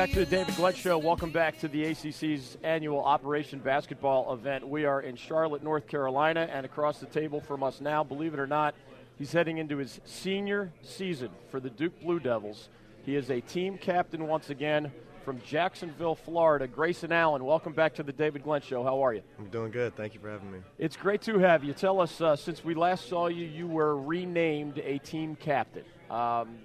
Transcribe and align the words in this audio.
back 0.00 0.12
to 0.12 0.20
the 0.20 0.24
David 0.24 0.56
Glenn 0.56 0.72
Show. 0.72 0.96
Welcome 0.96 1.30
back 1.30 1.58
to 1.58 1.68
the 1.68 1.84
ACC's 1.84 2.56
annual 2.62 3.04
Operation 3.04 3.58
Basketball 3.58 4.32
event. 4.32 4.66
We 4.66 4.86
are 4.86 5.02
in 5.02 5.14
Charlotte, 5.14 5.62
North 5.62 5.86
Carolina, 5.86 6.48
and 6.50 6.64
across 6.64 7.00
the 7.00 7.06
table 7.06 7.38
from 7.42 7.62
us 7.62 7.82
now, 7.82 8.02
believe 8.02 8.32
it 8.32 8.40
or 8.40 8.46
not, 8.46 8.74
he's 9.18 9.30
heading 9.30 9.58
into 9.58 9.76
his 9.76 10.00
senior 10.06 10.72
season 10.80 11.28
for 11.50 11.60
the 11.60 11.68
Duke 11.68 12.00
Blue 12.00 12.18
Devils. 12.18 12.70
He 13.04 13.14
is 13.14 13.28
a 13.28 13.42
team 13.42 13.76
captain 13.76 14.26
once 14.26 14.48
again 14.48 14.90
from 15.22 15.38
Jacksonville, 15.46 16.14
Florida. 16.14 16.66
Grayson 16.66 17.12
Allen, 17.12 17.44
welcome 17.44 17.74
back 17.74 17.94
to 17.96 18.02
the 18.02 18.12
David 18.12 18.42
Glenn 18.42 18.62
Show. 18.62 18.82
How 18.82 19.04
are 19.04 19.12
you? 19.12 19.20
I'm 19.38 19.50
doing 19.50 19.70
good. 19.70 19.94
Thank 19.96 20.14
you 20.14 20.20
for 20.20 20.30
having 20.30 20.50
me. 20.50 20.60
It's 20.78 20.96
great 20.96 21.20
to 21.22 21.38
have 21.40 21.62
you. 21.62 21.74
Tell 21.74 22.00
us, 22.00 22.22
uh, 22.22 22.36
since 22.36 22.64
we 22.64 22.72
last 22.72 23.06
saw 23.06 23.26
you, 23.26 23.44
you 23.44 23.66
were 23.66 24.00
renamed 24.00 24.78
a 24.78 24.96
team 24.96 25.36
captain. 25.36 25.84
Um, 26.08 26.56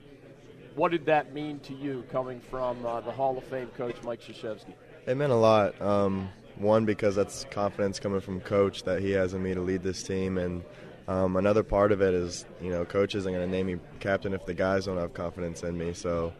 what 0.75 0.91
did 0.91 1.05
that 1.05 1.33
mean 1.33 1.59
to 1.59 1.73
you 1.73 2.03
coming 2.11 2.39
from 2.39 2.85
uh, 2.85 3.01
the 3.01 3.11
Hall 3.11 3.37
of 3.37 3.43
Fame 3.45 3.69
coach 3.77 3.95
Mike 4.03 4.21
Krzyzewski? 4.21 4.73
It 5.07 5.15
meant 5.15 5.31
a 5.31 5.35
lot. 5.35 5.79
Um, 5.81 6.29
one, 6.57 6.85
because 6.85 7.15
that's 7.15 7.45
confidence 7.51 7.99
coming 7.99 8.21
from 8.21 8.39
coach 8.41 8.83
that 8.83 9.01
he 9.01 9.11
has 9.11 9.33
in 9.33 9.43
me 9.43 9.53
to 9.53 9.61
lead 9.61 9.83
this 9.83 10.03
team, 10.03 10.37
and 10.37 10.63
um, 11.07 11.35
another 11.35 11.63
part 11.63 11.91
of 11.91 12.01
it 12.01 12.13
is, 12.13 12.45
you 12.61 12.69
know, 12.69 12.85
coach 12.85 13.15
isn't 13.15 13.31
going 13.31 13.45
to 13.45 13.51
name 13.51 13.67
me 13.67 13.77
captain 13.99 14.33
if 14.33 14.45
the 14.45 14.53
guys 14.53 14.85
don't 14.85 14.97
have 14.97 15.13
confidence 15.13 15.63
in 15.63 15.77
me. 15.77 15.93
So 15.93 16.33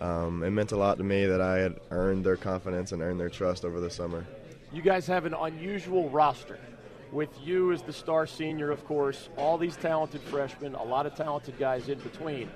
um, 0.00 0.42
it 0.42 0.50
meant 0.50 0.72
a 0.72 0.76
lot 0.76 0.98
to 0.98 1.04
me 1.04 1.26
that 1.26 1.40
I 1.40 1.58
had 1.58 1.76
earned 1.90 2.24
their 2.24 2.36
confidence 2.36 2.92
and 2.92 3.02
earned 3.02 3.20
their 3.20 3.30
trust 3.30 3.64
over 3.64 3.80
the 3.80 3.90
summer. 3.90 4.26
You 4.72 4.82
guys 4.82 5.06
have 5.06 5.24
an 5.24 5.34
unusual 5.34 6.08
roster. 6.10 6.58
With 7.12 7.30
you 7.42 7.72
as 7.72 7.82
the 7.82 7.92
star 7.92 8.24
senior, 8.24 8.70
of 8.70 8.84
course, 8.84 9.30
all 9.36 9.58
these 9.58 9.76
talented 9.76 10.20
freshmen, 10.20 10.76
a 10.76 10.82
lot 10.84 11.06
of 11.06 11.16
talented 11.16 11.58
guys 11.58 11.88
in 11.88 11.98
between. 11.98 12.48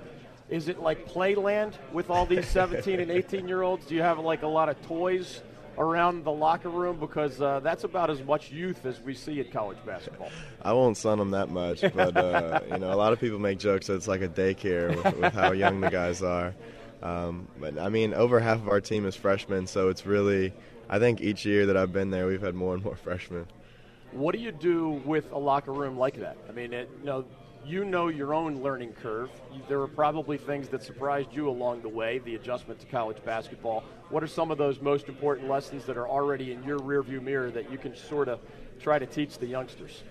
Is 0.49 0.67
it 0.67 0.79
like 0.79 1.07
playland 1.07 1.73
with 1.91 2.09
all 2.09 2.25
these 2.25 2.47
17 2.47 2.99
and 2.99 3.09
18 3.09 3.47
year 3.47 3.63
olds? 3.63 3.85
Do 3.85 3.95
you 3.95 4.01
have 4.01 4.19
like 4.19 4.43
a 4.43 4.47
lot 4.47 4.69
of 4.69 4.79
toys 4.87 5.41
around 5.77 6.23
the 6.23 6.31
locker 6.31 6.69
room? 6.69 6.99
Because 6.99 7.41
uh, 7.41 7.59
that's 7.61 7.83
about 7.83 8.11
as 8.11 8.21
much 8.21 8.51
youth 8.51 8.85
as 8.85 9.01
we 9.01 9.15
see 9.15 9.39
at 9.39 9.51
college 9.51 9.77
basketball. 9.85 10.29
I 10.61 10.73
won't 10.73 10.97
sun 10.97 11.17
them 11.17 11.31
that 11.31 11.49
much, 11.49 11.81
but 11.81 12.15
uh, 12.15 12.59
you 12.71 12.77
know, 12.77 12.93
a 12.93 12.95
lot 12.95 13.11
of 13.11 13.19
people 13.19 13.39
make 13.39 13.57
jokes 13.57 13.87
that 13.87 13.95
it's 13.95 14.07
like 14.07 14.21
a 14.21 14.27
daycare 14.27 14.95
with, 14.95 15.17
with 15.17 15.33
how 15.33 15.51
young 15.51 15.81
the 15.81 15.89
guys 15.89 16.21
are. 16.21 16.53
Um, 17.01 17.47
but 17.59 17.79
I 17.79 17.89
mean, 17.89 18.13
over 18.13 18.39
half 18.39 18.57
of 18.57 18.67
our 18.67 18.81
team 18.81 19.05
is 19.05 19.15
freshmen, 19.15 19.67
so 19.67 19.89
it's 19.89 20.05
really. 20.05 20.53
I 20.87 20.99
think 20.99 21.19
each 21.19 21.47
year 21.47 21.65
that 21.65 21.77
I've 21.77 21.91
been 21.91 22.11
there, 22.11 22.27
we've 22.27 22.41
had 22.41 22.53
more 22.53 22.75
and 22.75 22.83
more 22.83 22.95
freshmen. 22.95 23.47
What 24.11 24.35
do 24.35 24.39
you 24.39 24.51
do 24.51 25.01
with 25.03 25.31
a 25.31 25.37
locker 25.37 25.73
room 25.73 25.97
like 25.97 26.19
that? 26.19 26.37
I 26.47 26.51
mean, 26.51 26.73
it, 26.73 26.89
you 26.99 27.05
know, 27.07 27.25
you 27.65 27.83
know 27.83 28.07
your 28.07 28.33
own 28.33 28.61
learning 28.61 28.93
curve. 28.93 29.29
There 29.67 29.79
were 29.79 29.87
probably 29.87 30.37
things 30.37 30.69
that 30.69 30.83
surprised 30.83 31.33
you 31.33 31.49
along 31.49 31.81
the 31.81 31.89
way, 31.89 32.19
the 32.19 32.35
adjustment 32.35 32.79
to 32.81 32.85
college 32.85 33.17
basketball. 33.25 33.83
What 34.09 34.23
are 34.23 34.27
some 34.27 34.51
of 34.51 34.57
those 34.57 34.81
most 34.81 35.07
important 35.07 35.49
lessons 35.49 35.85
that 35.85 35.97
are 35.97 36.07
already 36.07 36.51
in 36.51 36.63
your 36.63 36.79
rearview 36.79 37.21
mirror 37.21 37.49
that 37.51 37.71
you 37.71 37.77
can 37.77 37.95
sort 37.95 38.27
of 38.27 38.39
try 38.79 38.99
to 38.99 39.05
teach 39.05 39.39
the 39.39 39.47
youngsters? 39.47 40.03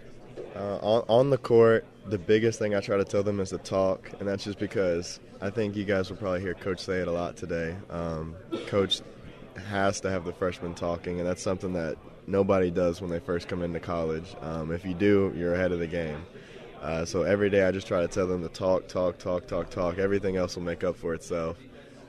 Uh, 0.56 0.78
on, 0.82 1.04
on, 1.08 1.30
the 1.30 1.38
court, 1.38 1.84
the 2.06 2.18
biggest 2.18 2.58
thing 2.58 2.74
I 2.74 2.80
try 2.80 2.96
to 2.96 3.04
tell 3.04 3.22
them 3.22 3.38
is 3.38 3.50
to 3.50 3.58
talk, 3.58 4.10
and 4.18 4.28
that's 4.28 4.42
just 4.42 4.58
because 4.58 5.20
I 5.40 5.50
think 5.50 5.76
you 5.76 5.84
guys 5.84 6.10
will 6.10 6.16
probably 6.16 6.40
hear 6.40 6.54
Coach 6.54 6.80
say 6.80 6.98
it 6.98 7.06
a 7.06 7.12
lot 7.12 7.36
today. 7.36 7.76
Um, 7.88 8.34
Coach 8.66 9.00
has 9.68 10.00
to 10.00 10.10
have 10.10 10.24
the 10.24 10.32
freshmen 10.32 10.74
talking, 10.74 11.20
and 11.20 11.28
that's 11.28 11.42
something 11.42 11.72
that 11.74 11.96
nobody 12.26 12.70
does 12.70 13.00
when 13.00 13.10
they 13.10 13.20
first 13.20 13.46
come 13.46 13.62
into 13.62 13.78
college. 13.78 14.34
Um, 14.40 14.72
if 14.72 14.84
you 14.84 14.94
do, 14.94 15.32
you're 15.36 15.54
ahead 15.54 15.70
of 15.70 15.78
the 15.78 15.86
game. 15.86 16.26
Uh, 16.84 17.02
so 17.02 17.22
every 17.22 17.48
day 17.48 17.64
I 17.64 17.70
just 17.70 17.86
try 17.86 18.02
to 18.02 18.08
tell 18.08 18.26
them 18.26 18.42
to 18.42 18.48
talk, 18.50 18.88
talk, 18.88 19.16
talk, 19.16 19.46
talk, 19.46 19.70
talk. 19.70 19.96
Everything 19.96 20.36
else 20.36 20.54
will 20.54 20.64
make 20.64 20.84
up 20.84 20.96
for 20.96 21.14
itself. 21.14 21.56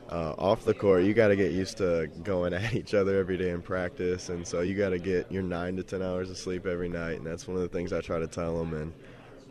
Uh, 0.09 0.33
off 0.37 0.65
the 0.65 0.73
court, 0.73 1.03
you 1.03 1.13
got 1.13 1.29
to 1.29 1.37
get 1.37 1.53
used 1.53 1.77
to 1.77 2.09
going 2.23 2.53
at 2.53 2.75
each 2.75 2.93
other 2.93 3.17
every 3.17 3.37
day 3.37 3.51
in 3.51 3.61
practice, 3.61 4.27
and 4.27 4.45
so 4.45 4.59
you 4.59 4.75
got 4.75 4.89
to 4.89 4.99
get 4.99 5.31
your 5.31 5.43
nine 5.43 5.77
to 5.77 5.83
ten 5.83 6.01
hours 6.01 6.29
of 6.29 6.37
sleep 6.37 6.65
every 6.65 6.89
night, 6.89 7.17
and 7.19 7.25
that's 7.25 7.47
one 7.47 7.55
of 7.55 7.61
the 7.61 7.69
things 7.69 7.93
I 7.93 8.01
try 8.01 8.19
to 8.19 8.27
tell 8.27 8.57
them. 8.57 8.73
And 8.73 8.93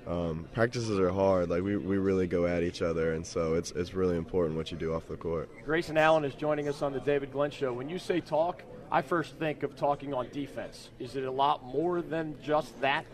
um, 0.07 0.49
practices 0.53 1.01
are 1.01 1.11
hard; 1.11 1.49
like 1.49 1.63
we, 1.63 1.79
we 1.79 1.97
really 1.97 2.27
go 2.27 2.47
at 2.47 2.63
each 2.63 2.83
other, 2.83 3.15
and 3.15 3.27
so 3.27 3.55
it's 3.55 3.71
it's 3.71 3.95
really 3.95 4.19
important 4.19 4.59
what 4.59 4.71
you 4.71 4.77
do 4.77 4.93
off 4.93 5.09
the 5.09 5.17
court. 5.17 5.49
Grayson 5.65 5.97
Allen 5.97 6.27
is 6.27 6.35
joining 6.35 6.69
us 6.69 6.83
on 6.83 6.93
the 6.93 7.01
David 7.01 7.33
Glenn 7.33 7.51
Show. 7.51 7.73
When 7.73 7.89
you 7.89 7.99
say 7.99 8.21
talk, 8.21 8.63
I 8.93 9.01
first 9.01 9.39
think 9.39 9.63
of 9.63 9.75
talking 9.75 10.13
on 10.13 10.29
defense. 10.33 10.91
Is 10.99 11.17
it 11.17 11.25
a 11.25 11.31
lot 11.31 11.65
more 11.65 12.03
than 12.03 12.37
just 12.43 12.79
that? 12.83 13.07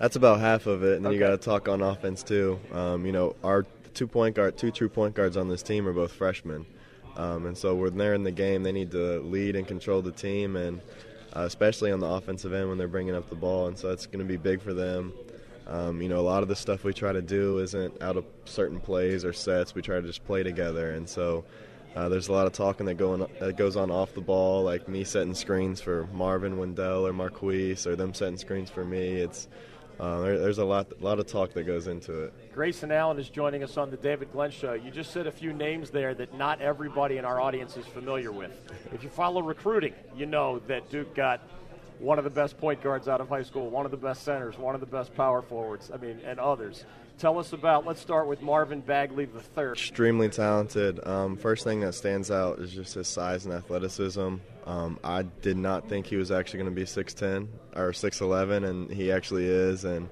That's 0.00 0.16
about 0.16 0.40
half 0.40 0.66
of 0.66 0.82
it, 0.82 0.96
and 0.96 1.04
then 1.04 1.10
okay. 1.10 1.18
you 1.18 1.20
got 1.20 1.30
to 1.30 1.36
talk 1.36 1.68
on 1.68 1.82
offense 1.82 2.22
too. 2.22 2.58
Um, 2.72 3.04
you 3.04 3.12
know, 3.12 3.36
our 3.44 3.66
two 3.92 4.06
point 4.06 4.34
guard, 4.34 4.56
two 4.56 4.70
true 4.70 4.88
point 4.88 5.14
guards 5.14 5.36
on 5.36 5.46
this 5.46 5.62
team 5.62 5.86
are 5.86 5.92
both 5.92 6.10
freshmen, 6.10 6.64
um, 7.16 7.44
and 7.44 7.56
so 7.56 7.74
when 7.74 7.98
they're 7.98 8.14
in 8.14 8.24
the 8.24 8.30
game, 8.30 8.62
they 8.62 8.72
need 8.72 8.90
to 8.92 9.20
lead 9.20 9.56
and 9.56 9.68
control 9.68 10.00
the 10.00 10.10
team, 10.10 10.56
and 10.56 10.80
uh, 11.36 11.40
especially 11.40 11.92
on 11.92 12.00
the 12.00 12.06
offensive 12.06 12.54
end 12.54 12.70
when 12.70 12.78
they're 12.78 12.88
bringing 12.88 13.14
up 13.14 13.28
the 13.28 13.36
ball, 13.36 13.66
and 13.66 13.76
so 13.76 13.88
that's 13.90 14.06
going 14.06 14.20
to 14.20 14.24
be 14.24 14.38
big 14.38 14.62
for 14.62 14.72
them. 14.72 15.12
Um, 15.66 16.00
you 16.00 16.08
know, 16.08 16.18
a 16.18 16.22
lot 16.22 16.42
of 16.42 16.48
the 16.48 16.56
stuff 16.56 16.82
we 16.82 16.94
try 16.94 17.12
to 17.12 17.20
do 17.20 17.58
isn't 17.58 18.00
out 18.02 18.16
of 18.16 18.24
certain 18.46 18.80
plays 18.80 19.22
or 19.22 19.34
sets. 19.34 19.74
We 19.74 19.82
try 19.82 19.96
to 19.96 20.06
just 20.06 20.24
play 20.24 20.42
together, 20.42 20.92
and 20.92 21.08
so. 21.08 21.44
Uh, 21.96 22.08
there's 22.08 22.28
a 22.28 22.32
lot 22.32 22.46
of 22.46 22.52
talking 22.52 22.86
that 22.86 22.94
going 22.94 23.26
that 23.40 23.56
goes 23.56 23.74
on 23.74 23.90
off 23.90 24.14
the 24.14 24.20
ball, 24.20 24.62
like 24.62 24.86
me 24.86 25.02
setting 25.02 25.34
screens 25.34 25.80
for 25.80 26.06
Marvin 26.12 26.56
Wendell 26.56 27.04
or 27.04 27.12
Marques, 27.12 27.84
or 27.84 27.96
them 27.96 28.14
setting 28.14 28.36
screens 28.36 28.70
for 28.70 28.84
me. 28.84 29.14
It's 29.14 29.48
uh, 30.00 30.20
there, 30.20 30.38
there's 30.38 30.58
a 30.58 30.64
lot, 30.64 30.90
a 30.98 31.04
lot 31.04 31.18
of 31.18 31.26
talk 31.26 31.52
that 31.52 31.64
goes 31.64 31.86
into 31.86 32.24
it. 32.24 32.54
Grayson 32.54 32.90
Allen 32.90 33.18
is 33.18 33.28
joining 33.28 33.62
us 33.62 33.76
on 33.76 33.90
the 33.90 33.98
David 33.98 34.32
Glenn 34.32 34.50
Show. 34.50 34.72
You 34.72 34.90
just 34.90 35.12
said 35.12 35.26
a 35.26 35.32
few 35.32 35.52
names 35.52 35.90
there 35.90 36.14
that 36.14 36.32
not 36.32 36.62
everybody 36.62 37.18
in 37.18 37.26
our 37.26 37.38
audience 37.38 37.76
is 37.76 37.84
familiar 37.84 38.32
with. 38.32 38.50
If 38.94 39.02
you 39.02 39.10
follow 39.10 39.42
recruiting, 39.42 39.92
you 40.16 40.24
know 40.24 40.58
that 40.68 40.88
Duke 40.88 41.14
got 41.14 41.42
one 42.00 42.18
of 42.18 42.24
the 42.24 42.30
best 42.30 42.58
point 42.58 42.82
guards 42.82 43.08
out 43.08 43.20
of 43.20 43.28
high 43.28 43.42
school, 43.42 43.68
one 43.68 43.84
of 43.84 43.90
the 43.90 43.96
best 43.96 44.22
centers, 44.22 44.58
one 44.58 44.74
of 44.74 44.80
the 44.80 44.86
best 44.86 45.14
power 45.14 45.42
forwards. 45.42 45.90
I 45.92 45.98
mean, 45.98 46.20
and 46.24 46.40
others. 46.40 46.84
Tell 47.18 47.38
us 47.38 47.52
about. 47.52 47.86
Let's 47.86 48.00
start 48.00 48.26
with 48.26 48.40
Marvin 48.40 48.80
Bagley 48.80 49.24
III. 49.24 49.72
Extremely 49.72 50.30
talented. 50.30 51.06
Um, 51.06 51.36
first 51.36 51.64
thing 51.64 51.80
that 51.80 51.92
stands 51.92 52.30
out 52.30 52.58
is 52.60 52.72
just 52.72 52.94
his 52.94 53.08
size 53.08 53.44
and 53.44 53.52
athleticism. 53.52 54.36
Um, 54.64 54.98
I 55.04 55.22
did 55.22 55.58
not 55.58 55.86
think 55.86 56.06
he 56.06 56.16
was 56.16 56.30
actually 56.30 56.60
going 56.60 56.74
to 56.74 56.80
be 56.80 56.86
6'10 56.86 57.48
or 57.76 57.90
6'11, 57.90 58.64
and 58.66 58.90
he 58.90 59.12
actually 59.12 59.44
is. 59.44 59.84
And 59.84 60.08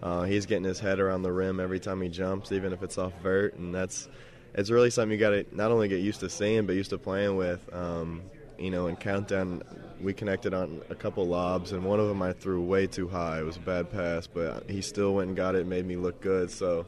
uh, 0.00 0.22
he's 0.22 0.46
getting 0.46 0.64
his 0.64 0.78
head 0.78 1.00
around 1.00 1.22
the 1.22 1.32
rim 1.32 1.58
every 1.58 1.80
time 1.80 2.00
he 2.00 2.08
jumps, 2.08 2.52
even 2.52 2.72
if 2.72 2.84
it's 2.84 2.98
off 2.98 3.12
vert. 3.20 3.54
And 3.54 3.74
that's 3.74 4.08
it's 4.54 4.70
really 4.70 4.90
something 4.90 5.10
you 5.10 5.18
got 5.18 5.30
to 5.30 5.44
not 5.50 5.72
only 5.72 5.88
get 5.88 6.00
used 6.00 6.20
to 6.20 6.30
seeing, 6.30 6.66
but 6.66 6.76
used 6.76 6.90
to 6.90 6.98
playing 6.98 7.36
with. 7.36 7.68
Um, 7.74 8.22
you 8.58 8.70
know, 8.70 8.86
in 8.86 8.96
countdown, 8.96 9.62
we 10.00 10.12
connected 10.12 10.54
on 10.54 10.82
a 10.90 10.94
couple 10.94 11.26
lobs, 11.26 11.72
and 11.72 11.84
one 11.84 12.00
of 12.00 12.08
them 12.08 12.22
I 12.22 12.32
threw 12.32 12.62
way 12.62 12.86
too 12.86 13.08
high. 13.08 13.40
It 13.40 13.44
was 13.44 13.56
a 13.56 13.60
bad 13.60 13.90
pass, 13.90 14.26
but 14.26 14.68
he 14.70 14.80
still 14.80 15.14
went 15.14 15.28
and 15.28 15.36
got 15.36 15.54
it, 15.54 15.66
made 15.66 15.86
me 15.86 15.96
look 15.96 16.20
good. 16.20 16.50
So. 16.50 16.86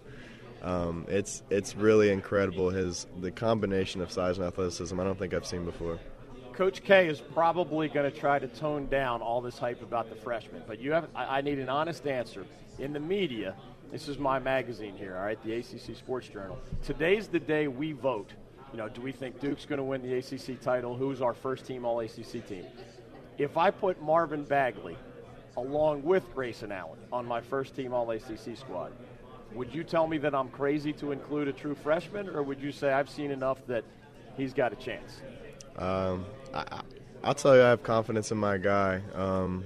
Um, 0.63 1.05
it's 1.09 1.43
it's 1.51 1.77
really 1.77 2.11
incredible 2.11 2.71
his 2.71 3.07
the 3.21 3.31
combination 3.31 4.01
of 4.01 4.11
size 4.11 4.39
and 4.39 4.47
athleticism 4.47 4.99
I 4.99 5.05
don't 5.05 5.19
think 5.19 5.35
I've 5.35 5.47
seen 5.47 5.67
before. 5.67 6.01
Coach 6.55 6.83
K 6.83 7.07
is 7.07 7.21
probably 7.21 7.89
going 7.89 8.11
to 8.11 8.19
try 8.19 8.39
to 8.39 8.49
tone 8.49 8.87
down 8.87 9.21
all 9.21 9.43
this 9.43 9.59
hype 9.59 9.83
about 9.83 10.09
the 10.09 10.17
freshman, 10.17 10.63
but 10.67 10.81
you 10.81 10.93
have 10.93 11.09
I, 11.15 11.39
I 11.39 11.41
need 11.43 11.59
an 11.59 11.69
honest 11.69 12.07
answer. 12.07 12.47
In 12.79 12.95
the 12.95 13.01
media, 13.01 13.55
this 13.93 14.09
is 14.09 14.19
my 14.19 14.39
magazine 14.39 14.97
here, 14.97 15.17
all 15.17 15.25
right, 15.25 15.43
the 15.45 15.55
ACC 15.55 15.97
Sports 15.97 16.29
Journal. 16.29 16.59
Today's 16.83 17.29
the 17.29 17.39
day 17.39 17.69
we 17.69 17.93
vote. 17.93 18.33
You 18.77 18.83
know, 18.83 18.91
do 18.91 19.01
we 19.01 19.11
think 19.11 19.41
Duke's 19.41 19.65
going 19.65 19.79
to 19.79 19.83
win 19.83 20.03
the 20.03 20.19
ACC 20.19 20.61
title? 20.61 20.95
Who's 20.95 21.23
our 21.23 21.33
first 21.33 21.65
team 21.65 21.87
All 21.87 22.01
ACC 22.01 22.47
team? 22.47 22.67
If 23.39 23.57
I 23.57 23.71
put 23.71 24.03
Marvin 24.03 24.45
Bagley 24.45 24.99
along 25.57 26.03
with 26.03 26.23
Grayson 26.35 26.71
Allen 26.71 26.99
on 27.11 27.25
my 27.25 27.41
first 27.41 27.75
team 27.75 27.95
All 27.95 28.11
ACC 28.11 28.55
squad, 28.55 28.93
would 29.55 29.75
you 29.75 29.83
tell 29.83 30.07
me 30.07 30.19
that 30.19 30.35
I'm 30.35 30.51
crazy 30.51 30.93
to 30.93 31.13
include 31.13 31.49
a 31.49 31.55
true 31.55 31.75
freshman, 31.75 32.29
or 32.29 32.43
would 32.43 32.61
you 32.61 32.71
say 32.71 32.93
I've 32.93 33.09
seen 33.09 33.31
enough 33.31 33.67
that 33.67 33.83
he's 34.37 34.53
got 34.53 34.75
a 34.75 34.77
chance? 34.77 35.23
Um, 35.79 36.27
I, 36.53 36.83
will 37.25 37.33
tell 37.33 37.57
you, 37.57 37.63
I 37.63 37.71
have 37.71 37.83
confidence 37.83 38.31
in 38.31 38.37
my 38.37 38.59
guy. 38.59 39.01
Um, 39.15 39.65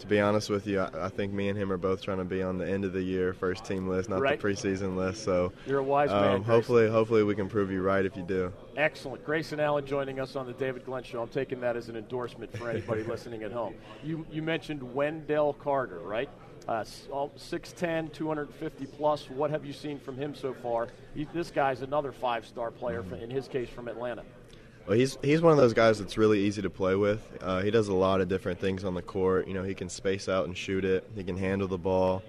to 0.00 0.06
be 0.06 0.20
honest 0.20 0.50
with 0.50 0.66
you, 0.66 0.80
I, 0.80 1.06
I, 1.06 1.08
think 1.08 1.32
me 1.32 1.48
and 1.48 1.58
him 1.58 1.72
are 1.72 1.76
both 1.76 2.02
trying 2.02 2.18
to 2.18 2.24
be 2.24 2.42
on 2.42 2.58
the 2.58 2.68
end 2.68 2.84
of 2.84 2.92
the 2.92 3.02
year 3.02 3.32
first 3.32 3.64
team 3.64 3.88
list, 3.88 4.08
not 4.08 4.20
right. 4.20 4.40
the 4.40 4.46
preseason 4.46 4.96
list. 4.96 5.24
So 5.24 5.52
you're 5.66 5.78
a 5.78 5.82
wise 5.82 6.10
man. 6.10 6.36
Um, 6.36 6.44
hopefully, 6.44 6.88
hopefully 6.88 7.24
we 7.24 7.34
can 7.34 7.48
prove 7.48 7.70
you 7.70 7.82
right 7.82 8.04
if 8.04 8.16
you 8.16 8.22
do. 8.22 8.52
Excellent, 8.76 9.24
Grayson 9.24 9.60
Allen 9.60 9.86
joining 9.86 10.20
us 10.20 10.36
on 10.36 10.46
the 10.46 10.52
David 10.52 10.84
Glenn 10.84 11.02
Show. 11.02 11.22
I'm 11.22 11.28
taking 11.28 11.60
that 11.60 11.76
as 11.76 11.88
an 11.88 11.96
endorsement 11.96 12.56
for 12.56 12.70
anybody 12.70 13.02
listening 13.04 13.42
at 13.42 13.52
home. 13.52 13.74
You 14.02 14.26
you 14.30 14.42
mentioned 14.42 14.82
Wendell 14.94 15.54
Carter, 15.54 15.98
right? 16.00 16.28
Uh, 16.68 16.84
6'10", 16.84 18.12
250 18.12 18.86
plus. 18.86 19.30
What 19.30 19.50
have 19.50 19.64
you 19.64 19.72
seen 19.72 19.98
from 19.98 20.18
him 20.18 20.34
so 20.34 20.52
far? 20.52 20.88
He, 21.14 21.24
this 21.32 21.50
guy's 21.50 21.80
another 21.80 22.12
five-star 22.12 22.72
player, 22.72 23.02
mm-hmm. 23.02 23.14
in 23.14 23.30
his 23.30 23.48
case, 23.48 23.70
from 23.70 23.88
Atlanta. 23.88 24.22
Well, 24.88 24.98
he's 24.98 25.18
he's 25.22 25.42
one 25.42 25.52
of 25.52 25.58
those 25.58 25.74
guys 25.74 25.98
that's 26.00 26.18
really 26.18 26.40
easy 26.40 26.62
to 26.62 26.70
play 26.70 26.96
with. 26.96 27.20
Uh, 27.42 27.60
he 27.62 27.70
does 27.70 27.88
a 27.88 27.94
lot 27.94 28.22
of 28.22 28.28
different 28.28 28.60
things 28.60 28.84
on 28.84 28.94
the 28.94 29.02
court. 29.02 29.46
You 29.48 29.54
know, 29.54 29.64
he 29.64 29.74
can 29.74 29.90
space 29.90 30.28
out 30.30 30.46
and 30.46 30.56
shoot 30.56 30.84
it. 30.84 31.08
He 31.14 31.24
can 31.24 31.36
handle 31.38 31.68
the 31.68 31.78
ball. 31.78 32.22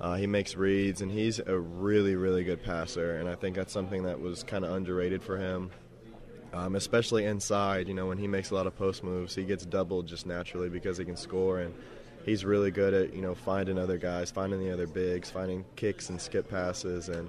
Uh, 0.00 0.16
he 0.16 0.26
makes 0.26 0.56
reads, 0.56 1.02
and 1.02 1.12
he's 1.12 1.40
a 1.40 1.58
really, 1.58 2.16
really 2.16 2.44
good 2.44 2.62
passer. 2.64 3.16
And 3.18 3.28
I 3.28 3.36
think 3.36 3.56
that's 3.56 3.72
something 3.72 4.04
that 4.04 4.20
was 4.20 4.44
kind 4.44 4.64
of 4.64 4.72
underrated 4.72 5.22
for 5.22 5.38
him. 5.38 5.70
um, 6.52 6.76
especially 6.76 7.24
inside. 7.26 7.88
You 7.88 7.94
know, 7.94 8.06
when 8.06 8.18
he 8.18 8.26
makes 8.26 8.50
a 8.50 8.54
lot 8.54 8.66
of 8.66 8.76
post 8.76 9.04
moves, 9.04 9.34
he 9.34 9.44
gets 9.44 9.66
doubled 9.66 10.06
just 10.06 10.26
naturally 10.26 10.70
because 10.70 10.98
he 10.98 11.04
can 11.04 11.16
score, 11.16 11.60
and 11.60 11.74
he's 12.24 12.44
really 12.44 12.70
good 12.70 12.94
at 12.94 13.14
you 13.14 13.22
know 13.22 13.34
finding 13.34 13.78
other 13.78 13.98
guys, 13.98 14.30
finding 14.30 14.60
the 14.60 14.72
other 14.72 14.86
bigs, 14.86 15.30
finding 15.30 15.64
kicks 15.76 16.10
and 16.10 16.20
skip 16.20 16.48
passes, 16.50 17.08
and 17.10 17.28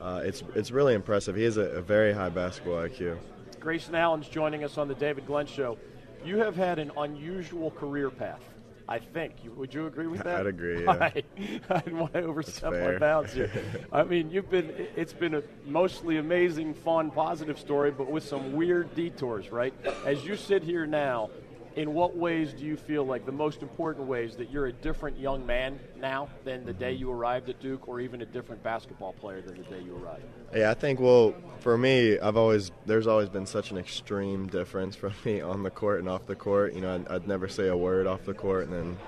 uh, 0.00 0.22
it's 0.24 0.42
it's 0.54 0.70
really 0.70 0.94
impressive. 0.94 1.36
He 1.36 1.44
has 1.44 1.56
a, 1.56 1.62
a 1.62 1.82
very 1.82 2.12
high 2.12 2.30
basketball 2.30 2.76
IQ. 2.76 3.18
Grayson 3.62 3.94
Allen's 3.94 4.26
joining 4.26 4.64
us 4.64 4.76
on 4.76 4.88
the 4.88 4.94
David 4.94 5.24
Glenn 5.24 5.46
Show. 5.46 5.78
You 6.24 6.38
have 6.38 6.56
had 6.56 6.80
an 6.80 6.90
unusual 6.96 7.70
career 7.70 8.10
path. 8.10 8.40
I 8.88 8.98
think. 8.98 9.36
Would 9.56 9.72
you 9.72 9.86
agree 9.86 10.08
with 10.08 10.24
that? 10.24 10.40
I'd 10.40 10.46
agree. 10.46 10.82
Yeah. 10.82 10.90
I, 10.90 11.22
I 11.70 11.80
didn't 11.80 12.00
want 12.00 12.12
to 12.14 12.22
overstep 12.24 12.72
my 12.72 12.98
bounds 12.98 13.32
here. 13.32 13.50
I 13.92 14.02
mean, 14.02 14.32
you've 14.32 14.50
been. 14.50 14.88
It's 14.96 15.12
been 15.12 15.34
a 15.36 15.42
mostly 15.64 16.16
amazing, 16.18 16.74
fun, 16.74 17.12
positive 17.12 17.56
story, 17.56 17.92
but 17.92 18.10
with 18.10 18.24
some 18.24 18.52
weird 18.52 18.92
detours, 18.96 19.52
right? 19.52 19.72
As 20.04 20.24
you 20.24 20.34
sit 20.34 20.64
here 20.64 20.84
now, 20.84 21.30
in 21.76 21.94
what 21.94 22.16
ways 22.16 22.52
do 22.52 22.64
you 22.64 22.76
feel 22.76 23.04
like 23.04 23.24
the 23.24 23.32
most 23.32 23.62
important 23.62 24.06
ways 24.06 24.36
that 24.36 24.50
you're 24.50 24.66
a 24.66 24.72
different 24.72 25.18
young 25.18 25.44
man 25.46 25.78
now 25.98 26.28
than 26.44 26.64
the 26.64 26.72
day 26.72 26.92
you 26.92 27.10
arrived 27.10 27.48
at 27.48 27.60
Duke, 27.60 27.88
or 27.88 28.00
even 28.00 28.22
a 28.22 28.26
different 28.26 28.62
basketball 28.62 29.14
player 29.14 29.40
than 29.40 29.56
the 29.56 29.64
day 29.64 29.80
you 29.80 29.96
arrived? 29.96 30.24
Yeah, 30.54 30.70
I 30.70 30.74
think. 30.74 31.00
Well, 31.00 31.34
for 31.60 31.78
me, 31.78 32.18
I've 32.18 32.36
always 32.36 32.72
there's 32.86 33.06
always 33.06 33.28
been 33.28 33.46
such 33.46 33.70
an 33.70 33.78
extreme 33.78 34.48
difference 34.48 34.96
from 34.96 35.14
me 35.24 35.40
on 35.40 35.62
the 35.62 35.70
court 35.70 36.00
and 36.00 36.08
off 36.08 36.26
the 36.26 36.36
court. 36.36 36.74
You 36.74 36.82
know, 36.82 36.94
I'd, 36.94 37.08
I'd 37.08 37.28
never 37.28 37.48
say 37.48 37.68
a 37.68 37.76
word 37.76 38.06
off 38.06 38.24
the 38.24 38.34
court, 38.34 38.68
and 38.68 38.72
then 38.72 38.98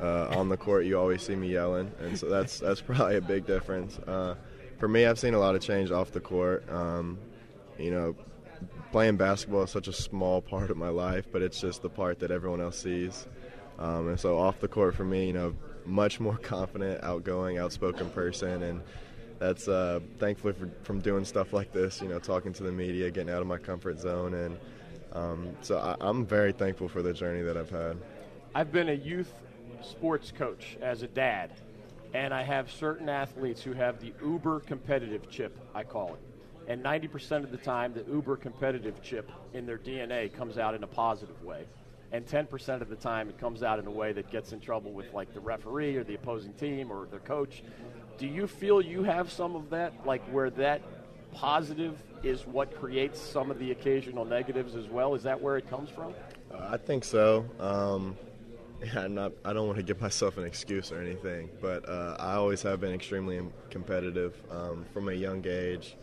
uh, 0.00 0.36
on 0.36 0.48
the 0.48 0.56
court, 0.56 0.84
you 0.84 0.98
always 0.98 1.22
see 1.22 1.36
me 1.36 1.48
yelling, 1.48 1.90
and 2.00 2.18
so 2.18 2.28
that's 2.28 2.58
that's 2.58 2.80
probably 2.82 3.16
a 3.16 3.22
big 3.22 3.46
difference. 3.46 3.98
Uh, 3.98 4.34
for 4.78 4.88
me, 4.88 5.06
I've 5.06 5.18
seen 5.18 5.34
a 5.34 5.38
lot 5.38 5.54
of 5.54 5.62
change 5.62 5.90
off 5.90 6.10
the 6.10 6.20
court. 6.20 6.68
Um, 6.70 7.18
you 7.78 7.90
know, 7.90 8.16
playing 8.92 9.16
basketball 9.16 9.62
is 9.62 9.70
such 9.70 9.88
a 9.88 9.92
small 9.92 10.42
part 10.42 10.70
of 10.70 10.76
my 10.76 10.90
life, 10.90 11.26
but 11.32 11.40
it's 11.40 11.58
just 11.58 11.80
the 11.80 11.88
part 11.88 12.20
that 12.20 12.30
everyone 12.30 12.60
else 12.60 12.78
sees. 12.78 13.26
Um, 13.78 14.08
and 14.08 14.20
so 14.20 14.38
off 14.38 14.60
the 14.60 14.68
court 14.68 14.94
for 14.94 15.04
me, 15.04 15.26
you 15.26 15.32
know, 15.32 15.54
much 15.86 16.20
more 16.20 16.36
confident, 16.42 17.02
outgoing, 17.02 17.58
outspoken 17.58 18.10
person, 18.10 18.62
and 18.62 18.82
that's 19.38 19.66
uh, 19.66 19.98
thankfully 20.18 20.52
for, 20.52 20.68
from 20.82 21.00
doing 21.00 21.24
stuff 21.24 21.54
like 21.54 21.72
this, 21.72 22.00
you 22.02 22.08
know, 22.08 22.18
talking 22.18 22.52
to 22.52 22.62
the 22.62 22.70
media, 22.70 23.10
getting 23.10 23.32
out 23.32 23.40
of 23.40 23.48
my 23.48 23.58
comfort 23.58 23.98
zone, 23.98 24.34
and 24.34 24.58
um, 25.14 25.56
so 25.62 25.78
I, 25.78 25.96
I'm 26.00 26.24
very 26.24 26.52
thankful 26.52 26.88
for 26.88 27.02
the 27.02 27.12
journey 27.12 27.42
that 27.42 27.56
I've 27.56 27.70
had. 27.70 27.96
I've 28.54 28.70
been 28.70 28.90
a 28.90 28.94
youth 28.94 29.32
sports 29.82 30.30
coach 30.30 30.76
as 30.82 31.02
a 31.02 31.08
dad, 31.08 31.50
and 32.12 32.32
I 32.34 32.42
have 32.42 32.70
certain 32.70 33.08
athletes 33.08 33.62
who 33.62 33.72
have 33.72 34.00
the 34.00 34.12
uber 34.22 34.60
competitive 34.60 35.30
chip, 35.30 35.58
I 35.74 35.82
call 35.82 36.14
it 36.14 36.31
and 36.68 36.82
90% 36.82 37.44
of 37.44 37.50
the 37.50 37.56
time, 37.56 37.92
the 37.92 38.04
uber 38.10 38.36
competitive 38.36 39.02
chip 39.02 39.30
in 39.52 39.66
their 39.66 39.78
DNA 39.78 40.32
comes 40.32 40.58
out 40.58 40.74
in 40.74 40.82
a 40.84 40.86
positive 40.86 41.42
way. 41.42 41.64
And 42.12 42.26
10% 42.26 42.82
of 42.82 42.88
the 42.88 42.96
time, 42.96 43.28
it 43.28 43.38
comes 43.38 43.62
out 43.62 43.78
in 43.78 43.86
a 43.86 43.90
way 43.90 44.12
that 44.12 44.30
gets 44.30 44.52
in 44.52 44.60
trouble 44.60 44.92
with, 44.92 45.12
like, 45.14 45.32
the 45.32 45.40
referee 45.40 45.96
or 45.96 46.04
the 46.04 46.14
opposing 46.14 46.52
team 46.52 46.92
or 46.92 47.06
their 47.06 47.20
coach. 47.20 47.62
Do 48.18 48.26
you 48.26 48.46
feel 48.46 48.82
you 48.82 49.02
have 49.02 49.32
some 49.32 49.56
of 49.56 49.70
that, 49.70 49.94
like, 50.06 50.22
where 50.30 50.50
that 50.50 50.82
positive 51.32 52.02
is 52.22 52.46
what 52.46 52.78
creates 52.78 53.18
some 53.18 53.50
of 53.50 53.58
the 53.58 53.70
occasional 53.70 54.26
negatives 54.26 54.76
as 54.76 54.88
well? 54.88 55.14
Is 55.14 55.22
that 55.22 55.40
where 55.40 55.56
it 55.56 55.68
comes 55.70 55.88
from? 55.88 56.14
Uh, 56.52 56.68
I 56.70 56.76
think 56.76 57.02
so. 57.04 57.46
Um, 57.58 58.16
I'm 58.94 59.14
not, 59.14 59.32
I 59.44 59.54
don't 59.54 59.66
want 59.66 59.78
to 59.78 59.82
give 59.82 60.00
myself 60.00 60.36
an 60.36 60.44
excuse 60.44 60.92
or 60.92 61.00
anything, 61.00 61.48
but 61.62 61.88
uh, 61.88 62.16
I 62.20 62.34
always 62.34 62.62
have 62.62 62.80
been 62.80 62.92
extremely 62.92 63.40
competitive 63.70 64.34
um, 64.50 64.84
from 64.92 65.08
a 65.08 65.14
young 65.14 65.44
age 65.46 65.96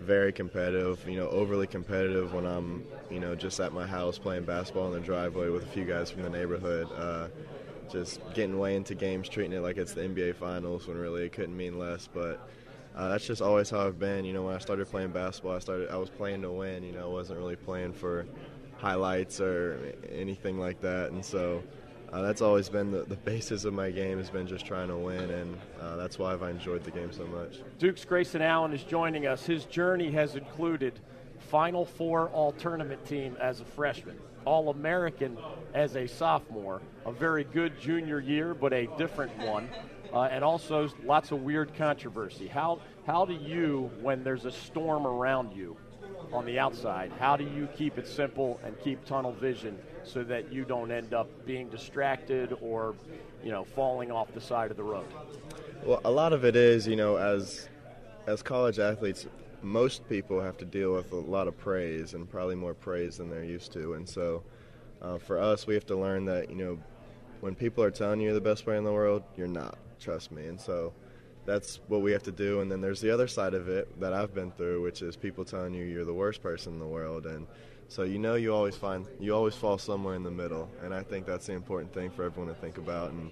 very 0.00 0.32
competitive, 0.32 1.06
you 1.08 1.16
know, 1.16 1.28
overly 1.28 1.66
competitive 1.66 2.32
when 2.32 2.44
I'm, 2.46 2.84
you 3.10 3.20
know, 3.20 3.34
just 3.34 3.60
at 3.60 3.72
my 3.72 3.86
house 3.86 4.18
playing 4.18 4.44
basketball 4.44 4.86
in 4.88 4.92
the 4.92 5.00
driveway 5.00 5.48
with 5.48 5.62
a 5.64 5.66
few 5.66 5.84
guys 5.84 6.10
from 6.10 6.22
the 6.22 6.30
neighborhood. 6.30 6.88
Uh, 6.96 7.28
just 7.90 8.20
getting 8.34 8.58
way 8.58 8.76
into 8.76 8.94
games, 8.94 9.28
treating 9.28 9.52
it 9.52 9.60
like 9.60 9.76
it's 9.76 9.94
the 9.94 10.02
NBA 10.02 10.32
Finals 10.32 10.86
when 10.88 10.98
really 10.98 11.24
it 11.24 11.32
couldn't 11.32 11.56
mean 11.56 11.78
less. 11.78 12.08
But 12.12 12.48
uh, 12.96 13.08
that's 13.08 13.26
just 13.26 13.42
always 13.42 13.70
how 13.70 13.86
I've 13.86 13.98
been. 13.98 14.24
You 14.24 14.32
know, 14.32 14.42
when 14.44 14.54
I 14.54 14.58
started 14.58 14.88
playing 14.90 15.10
basketball, 15.12 15.54
I 15.56 15.60
started 15.60 15.90
I 15.90 15.96
was 15.96 16.10
playing 16.10 16.42
to 16.42 16.50
win. 16.50 16.82
You 16.82 16.92
know, 16.92 17.04
I 17.04 17.12
wasn't 17.12 17.38
really 17.38 17.56
playing 17.56 17.92
for 17.92 18.26
highlights 18.78 19.40
or 19.40 19.78
anything 20.10 20.58
like 20.58 20.80
that. 20.82 21.12
And 21.12 21.24
so 21.24 21.62
uh, 22.12 22.22
that's 22.22 22.40
always 22.40 22.68
been 22.68 22.90
the, 22.90 23.02
the 23.02 23.16
basis 23.16 23.64
of 23.64 23.74
my 23.74 23.90
game 23.90 24.18
has 24.18 24.30
been 24.30 24.46
just 24.46 24.64
trying 24.64 24.88
to 24.88 24.96
win, 24.96 25.30
and 25.30 25.58
uh, 25.80 25.96
that's 25.96 26.18
why 26.18 26.32
I've 26.32 26.42
enjoyed 26.42 26.84
the 26.84 26.90
game 26.90 27.12
so 27.12 27.26
much. 27.26 27.60
Duke's 27.78 28.04
Grayson 28.04 28.42
Allen 28.42 28.72
is 28.72 28.82
joining 28.84 29.26
us. 29.26 29.44
His 29.44 29.64
journey 29.64 30.10
has 30.12 30.36
included 30.36 30.98
Final 31.50 31.84
Four 31.84 32.28
All 32.30 32.52
Tournament 32.52 33.04
team 33.06 33.36
as 33.40 33.60
a 33.60 33.64
freshman, 33.64 34.18
All 34.44 34.70
American 34.70 35.36
as 35.74 35.96
a 35.96 36.06
sophomore, 36.06 36.80
a 37.04 37.12
very 37.12 37.44
good 37.44 37.78
junior 37.80 38.20
year, 38.20 38.54
but 38.54 38.72
a 38.72 38.88
different 38.98 39.36
one, 39.38 39.68
uh, 40.12 40.22
and 40.22 40.42
also 40.42 40.88
lots 41.04 41.32
of 41.32 41.42
weird 41.42 41.74
controversy. 41.74 42.46
How 42.46 42.80
how 43.06 43.24
do 43.24 43.34
you, 43.34 43.90
when 44.00 44.24
there's 44.24 44.46
a 44.46 44.50
storm 44.50 45.06
around 45.06 45.52
you, 45.52 45.76
on 46.32 46.44
the 46.44 46.58
outside, 46.58 47.12
how 47.18 47.36
do 47.36 47.44
you 47.44 47.68
keep 47.76 47.98
it 47.98 48.06
simple 48.06 48.60
and 48.64 48.78
keep 48.80 49.04
tunnel 49.04 49.32
vision? 49.32 49.78
So 50.06 50.22
that 50.24 50.52
you 50.52 50.64
don't 50.64 50.90
end 50.90 51.12
up 51.12 51.28
being 51.44 51.68
distracted 51.68 52.56
or, 52.60 52.94
you 53.42 53.50
know, 53.50 53.64
falling 53.64 54.10
off 54.10 54.32
the 54.32 54.40
side 54.40 54.70
of 54.70 54.76
the 54.76 54.84
road? 54.84 55.06
Well, 55.84 56.00
a 56.04 56.10
lot 56.10 56.32
of 56.32 56.44
it 56.44 56.56
is, 56.56 56.86
you 56.86 56.96
know, 56.96 57.16
as 57.16 57.68
as 58.26 58.42
college 58.42 58.78
athletes, 58.78 59.26
most 59.62 60.08
people 60.08 60.40
have 60.40 60.56
to 60.58 60.64
deal 60.64 60.94
with 60.94 61.12
a 61.12 61.16
lot 61.16 61.46
of 61.46 61.56
praise 61.58 62.14
and 62.14 62.28
probably 62.28 62.56
more 62.56 62.74
praise 62.74 63.18
than 63.18 63.30
they're 63.30 63.44
used 63.44 63.72
to, 63.72 63.94
and 63.94 64.08
so 64.08 64.42
uh, 65.02 65.18
for 65.18 65.38
us, 65.38 65.66
we 65.66 65.74
have 65.74 65.86
to 65.86 65.96
learn 65.96 66.24
that 66.24 66.50
you 66.50 66.56
know 66.56 66.78
when 67.40 67.54
people 67.54 67.84
are 67.84 67.90
telling 67.90 68.20
you 68.20 68.26
you're 68.26 68.34
the 68.34 68.40
best 68.40 68.64
player 68.64 68.78
in 68.78 68.84
the 68.84 68.92
world, 68.92 69.22
you're 69.36 69.46
not. 69.46 69.78
Trust 70.00 70.30
me, 70.30 70.46
and 70.46 70.60
so 70.60 70.92
that's 71.46 71.80
what 71.88 72.02
we 72.02 72.12
have 72.12 72.22
to 72.24 72.32
do. 72.32 72.60
And 72.60 72.70
then 72.70 72.80
there's 72.80 73.00
the 73.00 73.10
other 73.10 73.28
side 73.28 73.54
of 73.54 73.68
it 73.68 73.98
that 74.00 74.12
I've 74.12 74.34
been 74.34 74.50
through, 74.50 74.82
which 74.82 75.00
is 75.00 75.16
people 75.16 75.44
telling 75.44 75.72
you 75.72 75.84
you're 75.84 76.04
the 76.04 76.12
worst 76.12 76.42
person 76.42 76.74
in 76.74 76.78
the 76.78 76.86
world, 76.86 77.26
and 77.26 77.46
so 77.88 78.02
you 78.02 78.18
know 78.18 78.34
you 78.34 78.54
always 78.54 78.76
find 78.76 79.06
you 79.20 79.34
always 79.34 79.54
fall 79.54 79.78
somewhere 79.78 80.14
in 80.14 80.22
the 80.22 80.30
middle, 80.30 80.68
and 80.82 80.92
I 80.94 81.02
think 81.02 81.26
that's 81.26 81.46
the 81.46 81.52
important 81.52 81.92
thing 81.92 82.10
for 82.10 82.24
everyone 82.24 82.52
to 82.52 82.60
think 82.60 82.78
about. 82.78 83.10
And 83.10 83.30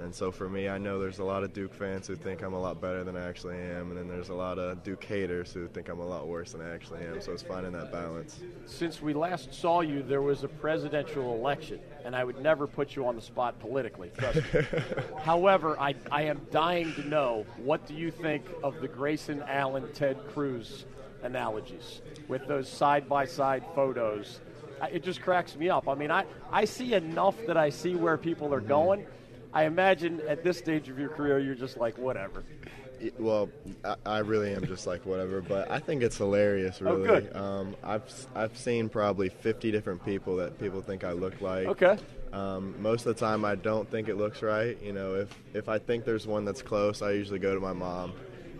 and 0.00 0.14
so 0.14 0.30
for 0.30 0.48
me, 0.48 0.68
I 0.68 0.78
know 0.78 1.00
there's 1.00 1.18
a 1.18 1.24
lot 1.24 1.42
of 1.42 1.52
Duke 1.52 1.74
fans 1.74 2.06
who 2.06 2.14
think 2.14 2.42
I'm 2.42 2.52
a 2.52 2.60
lot 2.60 2.80
better 2.80 3.02
than 3.02 3.16
I 3.16 3.28
actually 3.28 3.56
am, 3.56 3.90
and 3.90 3.98
then 3.98 4.06
there's 4.06 4.28
a 4.28 4.34
lot 4.34 4.58
of 4.58 4.84
Duke 4.84 5.02
haters 5.02 5.52
who 5.52 5.66
think 5.66 5.88
I'm 5.88 5.98
a 5.98 6.06
lot 6.06 6.28
worse 6.28 6.52
than 6.52 6.60
I 6.60 6.72
actually 6.72 7.04
am. 7.04 7.20
So 7.20 7.32
it's 7.32 7.42
finding 7.42 7.72
that 7.72 7.90
balance. 7.90 8.38
Since 8.66 9.02
we 9.02 9.12
last 9.12 9.52
saw 9.52 9.80
you, 9.80 10.02
there 10.04 10.22
was 10.22 10.44
a 10.44 10.48
presidential 10.48 11.34
election, 11.34 11.80
and 12.04 12.14
I 12.14 12.22
would 12.22 12.40
never 12.40 12.68
put 12.68 12.94
you 12.94 13.06
on 13.06 13.16
the 13.16 13.22
spot 13.22 13.58
politically. 13.58 14.12
Trust 14.16 14.36
me. 14.54 14.60
However, 15.22 15.78
I, 15.80 15.96
I 16.12 16.22
am 16.22 16.40
dying 16.52 16.94
to 16.94 17.08
know 17.08 17.44
what 17.56 17.84
do 17.86 17.94
you 17.94 18.12
think 18.12 18.44
of 18.62 18.80
the 18.80 18.88
Grayson 18.88 19.42
Allen 19.48 19.88
Ted 19.94 20.16
Cruz 20.28 20.84
analogies 21.22 22.00
with 22.28 22.46
those 22.46 22.68
side 22.68 23.08
by 23.08 23.24
side 23.24 23.64
photos. 23.74 24.40
It 24.92 25.02
just 25.02 25.20
cracks 25.20 25.56
me 25.56 25.70
up. 25.70 25.88
I 25.88 25.94
mean, 25.94 26.10
I, 26.10 26.24
I 26.52 26.64
see 26.64 26.94
enough 26.94 27.34
that 27.46 27.56
I 27.56 27.70
see 27.70 27.96
where 27.96 28.16
people 28.16 28.54
are 28.54 28.60
going. 28.60 29.06
I 29.52 29.64
imagine 29.64 30.20
at 30.28 30.44
this 30.44 30.58
stage 30.58 30.88
of 30.88 30.98
your 30.98 31.08
career, 31.08 31.38
you're 31.38 31.54
just 31.54 31.78
like, 31.78 31.98
whatever. 31.98 32.44
Well, 33.18 33.48
I, 33.84 33.96
I 34.04 34.18
really 34.18 34.52
am 34.54 34.66
just 34.66 34.86
like 34.86 35.06
whatever, 35.06 35.40
but 35.40 35.70
I 35.70 35.78
think 35.78 36.02
it's 36.02 36.16
hilarious. 36.16 36.80
Oh, 36.80 36.96
really, 36.96 37.08
oh, 37.08 37.20
good. 37.20 37.36
Um, 37.36 37.76
I've 37.84 38.26
I've 38.34 38.56
seen 38.56 38.88
probably 38.88 39.28
50 39.28 39.70
different 39.70 40.04
people 40.04 40.36
that 40.36 40.58
people 40.58 40.82
think 40.82 41.04
I 41.04 41.12
look 41.12 41.40
like. 41.40 41.68
Okay. 41.68 41.96
Um, 42.32 42.74
most 42.82 43.06
of 43.06 43.14
the 43.16 43.20
time, 43.20 43.44
I 43.44 43.54
don't 43.54 43.88
think 43.88 44.08
it 44.08 44.16
looks 44.16 44.42
right. 44.42 44.76
You 44.82 44.92
know, 44.92 45.14
if 45.14 45.28
if 45.54 45.68
I 45.68 45.78
think 45.78 46.04
there's 46.04 46.26
one 46.26 46.44
that's 46.44 46.60
close, 46.60 47.00
I 47.00 47.12
usually 47.12 47.38
go 47.38 47.54
to 47.54 47.60
my 47.60 47.72
mom 47.72 48.14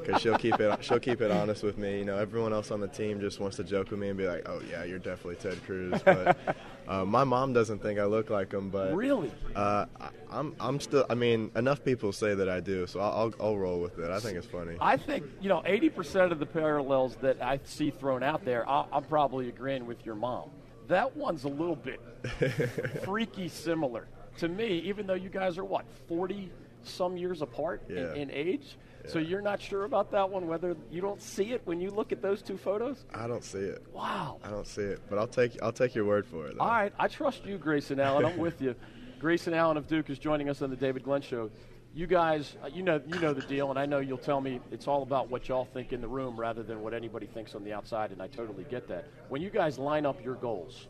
because 0.09 0.23
she'll 0.23 0.39
keep 0.39 0.59
it 0.59 0.85
she'll 0.85 0.99
keep 0.99 1.21
it 1.21 1.31
honest 1.31 1.63
with 1.63 1.77
me. 1.77 1.99
You 1.99 2.05
know, 2.05 2.17
everyone 2.17 2.53
else 2.53 2.71
on 2.71 2.81
the 2.81 2.89
team 2.89 3.21
just 3.21 3.41
wants 3.41 3.57
to 3.57 3.65
joke 3.65 3.91
with 3.91 4.01
me 4.01 4.09
and 4.09 4.17
be 4.17 4.27
like, 4.27 4.49
"Oh 4.49 4.61
yeah, 4.71 4.85
you're 4.85 4.99
definitely 4.99 5.37
Ted 5.37 5.63
Cruz." 5.67 6.01
But 6.03 6.39
uh, 6.89 7.05
my 7.05 7.25
mom 7.25 7.53
doesn't 7.53 7.83
think 7.83 7.99
I 7.99 8.05
look 8.05 8.31
like 8.31 8.53
him. 8.53 8.71
But 8.71 8.95
really, 8.95 9.31
uh, 9.55 9.87
I, 10.01 10.09
I'm 10.31 10.57
I'm 10.59 10.81
still. 10.81 11.05
I 11.11 11.15
mean, 11.15 11.51
enough 11.57 11.85
people 11.85 12.13
say 12.13 12.35
that 12.35 12.49
I 12.49 12.61
do, 12.61 12.87
so 12.87 13.01
I'll 13.01 13.35
I'll 13.39 13.59
roll 13.59 13.81
with 13.81 13.99
it. 13.99 14.11
I 14.11 14.19
think 14.19 14.39
it's 14.39 14.47
funny. 14.47 14.77
I 14.81 14.97
think 14.97 15.25
you 15.41 15.49
know, 15.49 15.63
80% 15.67 16.33
of 16.33 16.39
the 16.39 16.47
parallels 16.47 17.17
that 17.17 17.43
I 17.43 17.61
see 17.65 17.91
thrown 17.91 18.23
out 18.23 18.45
there, 18.45 18.69
i 18.69 18.87
I'm 18.93 19.05
probably 19.05 19.49
agreeing 19.49 19.87
with 19.87 20.05
your 20.07 20.15
mom. 20.15 20.51
That 20.89 21.15
one's 21.17 21.45
a 21.45 21.49
little 21.49 21.77
bit 21.77 22.01
freaky 23.05 23.49
similar 23.49 24.07
to 24.39 24.49
me, 24.49 24.79
even 24.79 25.07
though 25.07 25.15
you 25.15 25.29
guys 25.29 25.59
are 25.59 25.65
what 25.65 25.85
40 26.09 26.51
some 26.83 27.19
years 27.19 27.43
apart 27.43 27.83
yeah. 27.89 28.15
in, 28.15 28.23
in 28.23 28.31
age. 28.31 28.77
So 29.07 29.19
you're 29.19 29.41
not 29.41 29.61
sure 29.61 29.85
about 29.85 30.11
that 30.13 30.29
one, 30.29 30.47
whether 30.47 30.77
you 30.91 31.01
don't 31.01 31.23
see 31.23 31.53
it 31.53 31.63
when 31.65 31.81
you 31.81 31.91
look 31.91 32.13
at 32.13 32.21
those 32.21 32.43
two 32.43 32.57
photos? 32.57 33.05
I 33.15 33.27
don't 33.27 33.45
see 33.45 33.59
it. 33.59 33.83
Wow. 33.93 34.39
I 34.45 34.51
don't 34.51 34.67
see 34.67 34.83
it, 34.83 35.01
but 35.09 35.19
I'll 35.19 35.27
take 35.27 35.57
I'll 35.63 35.73
take 35.73 35.95
your 35.95 36.05
word 36.05 36.27
for 36.27 36.47
it. 36.47 36.57
Though. 36.57 36.65
All 36.65 36.69
right, 36.71 36.93
I 36.99 37.09
trust 37.09 37.47
you, 37.47 37.59
Grayson 37.59 38.01
Allen. 38.07 38.25
I'm 38.27 38.39
with 38.39 38.61
you. 38.61 38.75
Grayson 39.19 39.55
Allen 39.55 39.77
of 39.77 39.87
Duke 39.89 40.11
is 40.11 40.19
joining 40.19 40.49
us 40.49 40.63
on 40.63 40.71
the 40.71 40.77
David 40.77 41.03
Glenn 41.03 41.23
Show. 41.23 41.51
you 41.95 42.07
guys, 42.07 42.55
uh, 42.63 42.69
you 42.69 42.83
know, 42.83 43.01
you 43.07 43.19
know 43.19 43.33
the 43.33 43.43
deal, 43.43 43.71
and 43.71 43.79
I 43.79 43.87
know 43.87 43.99
you'll 43.99 44.19
tell 44.19 44.41
me 44.41 44.61
it's 44.71 44.87
all 44.87 45.03
about 45.03 45.29
what 45.31 45.49
y'all 45.49 45.65
think 45.65 45.93
in 45.93 46.01
the 46.01 46.07
room 46.09 46.39
rather 46.39 46.63
than 46.63 46.83
what 46.83 46.95
anybody 46.95 47.27
thinks 47.27 47.55
on 47.55 47.65
the 47.65 47.73
outside, 47.73 48.13
and 48.13 48.23
I 48.23 48.29
totally 48.29 48.65
get 48.71 48.87
that. 48.89 49.07
When 49.29 49.43
you 49.43 49.51
guys 49.51 49.79
line 49.79 50.07
up 50.07 50.23
your 50.25 50.35
goals, 50.37 50.87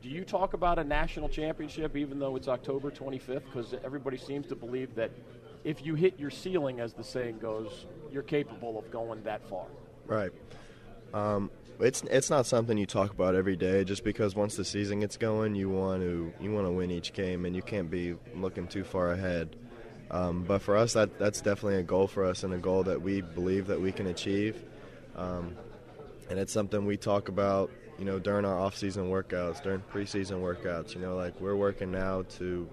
do 0.00 0.08
you 0.08 0.24
talk 0.24 0.54
about 0.54 0.78
a 0.78 0.84
national 0.84 1.28
championship 1.28 1.96
even 1.96 2.18
though 2.20 2.36
it's 2.36 2.46
October 2.46 2.90
25th? 2.90 3.42
Because 3.46 3.74
everybody 3.84 4.18
seems 4.18 4.46
to 4.48 4.54
believe 4.54 4.94
that 4.94 5.10
if 5.64 5.84
you 5.84 5.94
hit 5.94 6.18
your 6.18 6.30
ceiling, 6.30 6.80
as 6.80 6.92
the 6.92 7.04
saying 7.04 7.38
goes, 7.38 7.86
you're 8.10 8.22
capable 8.22 8.78
of 8.78 8.90
going 8.90 9.22
that 9.22 9.48
far. 9.48 9.66
Right. 10.06 10.32
Um, 11.14 11.50
it's 11.80 12.02
it's 12.02 12.30
not 12.30 12.46
something 12.46 12.76
you 12.78 12.86
talk 12.86 13.10
about 13.10 13.34
every 13.34 13.56
day. 13.56 13.84
Just 13.84 14.04
because 14.04 14.34
once 14.34 14.56
the 14.56 14.64
season 14.64 15.00
gets 15.00 15.16
going, 15.16 15.54
you 15.54 15.68
want 15.68 16.02
to 16.02 16.32
you 16.40 16.52
want 16.52 16.66
to 16.66 16.72
win 16.72 16.90
each 16.90 17.12
game, 17.12 17.44
and 17.44 17.56
you 17.56 17.62
can't 17.62 17.90
be 17.90 18.14
looking 18.34 18.66
too 18.66 18.84
far 18.84 19.12
ahead. 19.12 19.56
Um, 20.10 20.44
but 20.44 20.60
for 20.60 20.76
us, 20.76 20.92
that 20.92 21.18
that's 21.18 21.40
definitely 21.40 21.78
a 21.78 21.82
goal 21.82 22.06
for 22.06 22.24
us, 22.24 22.44
and 22.44 22.52
a 22.54 22.58
goal 22.58 22.82
that 22.84 23.00
we 23.00 23.20
believe 23.20 23.66
that 23.68 23.80
we 23.80 23.92
can 23.92 24.06
achieve. 24.08 24.62
Um, 25.16 25.56
and 26.30 26.38
it's 26.38 26.52
something 26.52 26.86
we 26.86 26.96
talk 26.96 27.28
about, 27.28 27.70
you 27.98 28.04
know, 28.04 28.18
during 28.18 28.44
our 28.44 28.58
off-season 28.58 29.10
workouts, 29.10 29.62
during 29.62 29.80
preseason 29.92 30.40
workouts. 30.40 30.94
You 30.94 31.00
know, 31.00 31.16
like 31.16 31.38
we're 31.40 31.56
working 31.56 31.90
now 31.90 32.22
to 32.38 32.68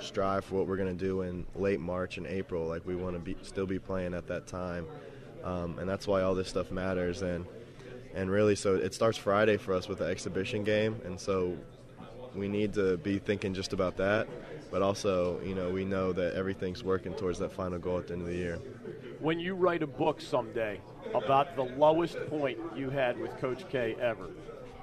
strive 0.00 0.44
for 0.44 0.56
what 0.56 0.66
we're 0.66 0.76
going 0.76 0.96
to 0.96 1.04
do 1.04 1.22
in 1.22 1.46
late 1.54 1.80
March 1.80 2.16
and 2.16 2.26
April. 2.26 2.66
Like 2.66 2.86
we 2.86 2.96
want 2.96 3.14
to 3.14 3.20
be 3.20 3.36
still 3.42 3.66
be 3.66 3.78
playing 3.78 4.14
at 4.14 4.26
that 4.28 4.46
time, 4.46 4.86
um, 5.42 5.78
and 5.78 5.88
that's 5.88 6.06
why 6.06 6.22
all 6.22 6.34
this 6.34 6.48
stuff 6.48 6.70
matters. 6.70 7.22
And 7.22 7.46
and 8.14 8.30
really, 8.30 8.54
so 8.54 8.74
it 8.76 8.94
starts 8.94 9.18
Friday 9.18 9.56
for 9.56 9.74
us 9.74 9.88
with 9.88 9.98
the 9.98 10.06
exhibition 10.06 10.64
game, 10.64 11.00
and 11.04 11.18
so 11.18 11.56
we 12.34 12.48
need 12.48 12.72
to 12.74 12.96
be 12.98 13.18
thinking 13.18 13.54
just 13.54 13.72
about 13.72 13.96
that. 13.96 14.28
But 14.70 14.82
also, 14.82 15.40
you 15.42 15.54
know, 15.54 15.70
we 15.70 15.84
know 15.84 16.12
that 16.12 16.34
everything's 16.34 16.82
working 16.82 17.14
towards 17.14 17.38
that 17.38 17.52
final 17.52 17.78
goal 17.78 17.98
at 17.98 18.08
the 18.08 18.14
end 18.14 18.22
of 18.22 18.28
the 18.28 18.34
year. 18.34 18.58
When 19.20 19.38
you 19.38 19.54
write 19.54 19.82
a 19.82 19.86
book 19.86 20.20
someday 20.20 20.80
about 21.14 21.54
the 21.54 21.62
lowest 21.62 22.18
point 22.28 22.58
you 22.74 22.90
had 22.90 23.18
with 23.18 23.36
Coach 23.38 23.68
K 23.68 23.96
ever, 24.00 24.30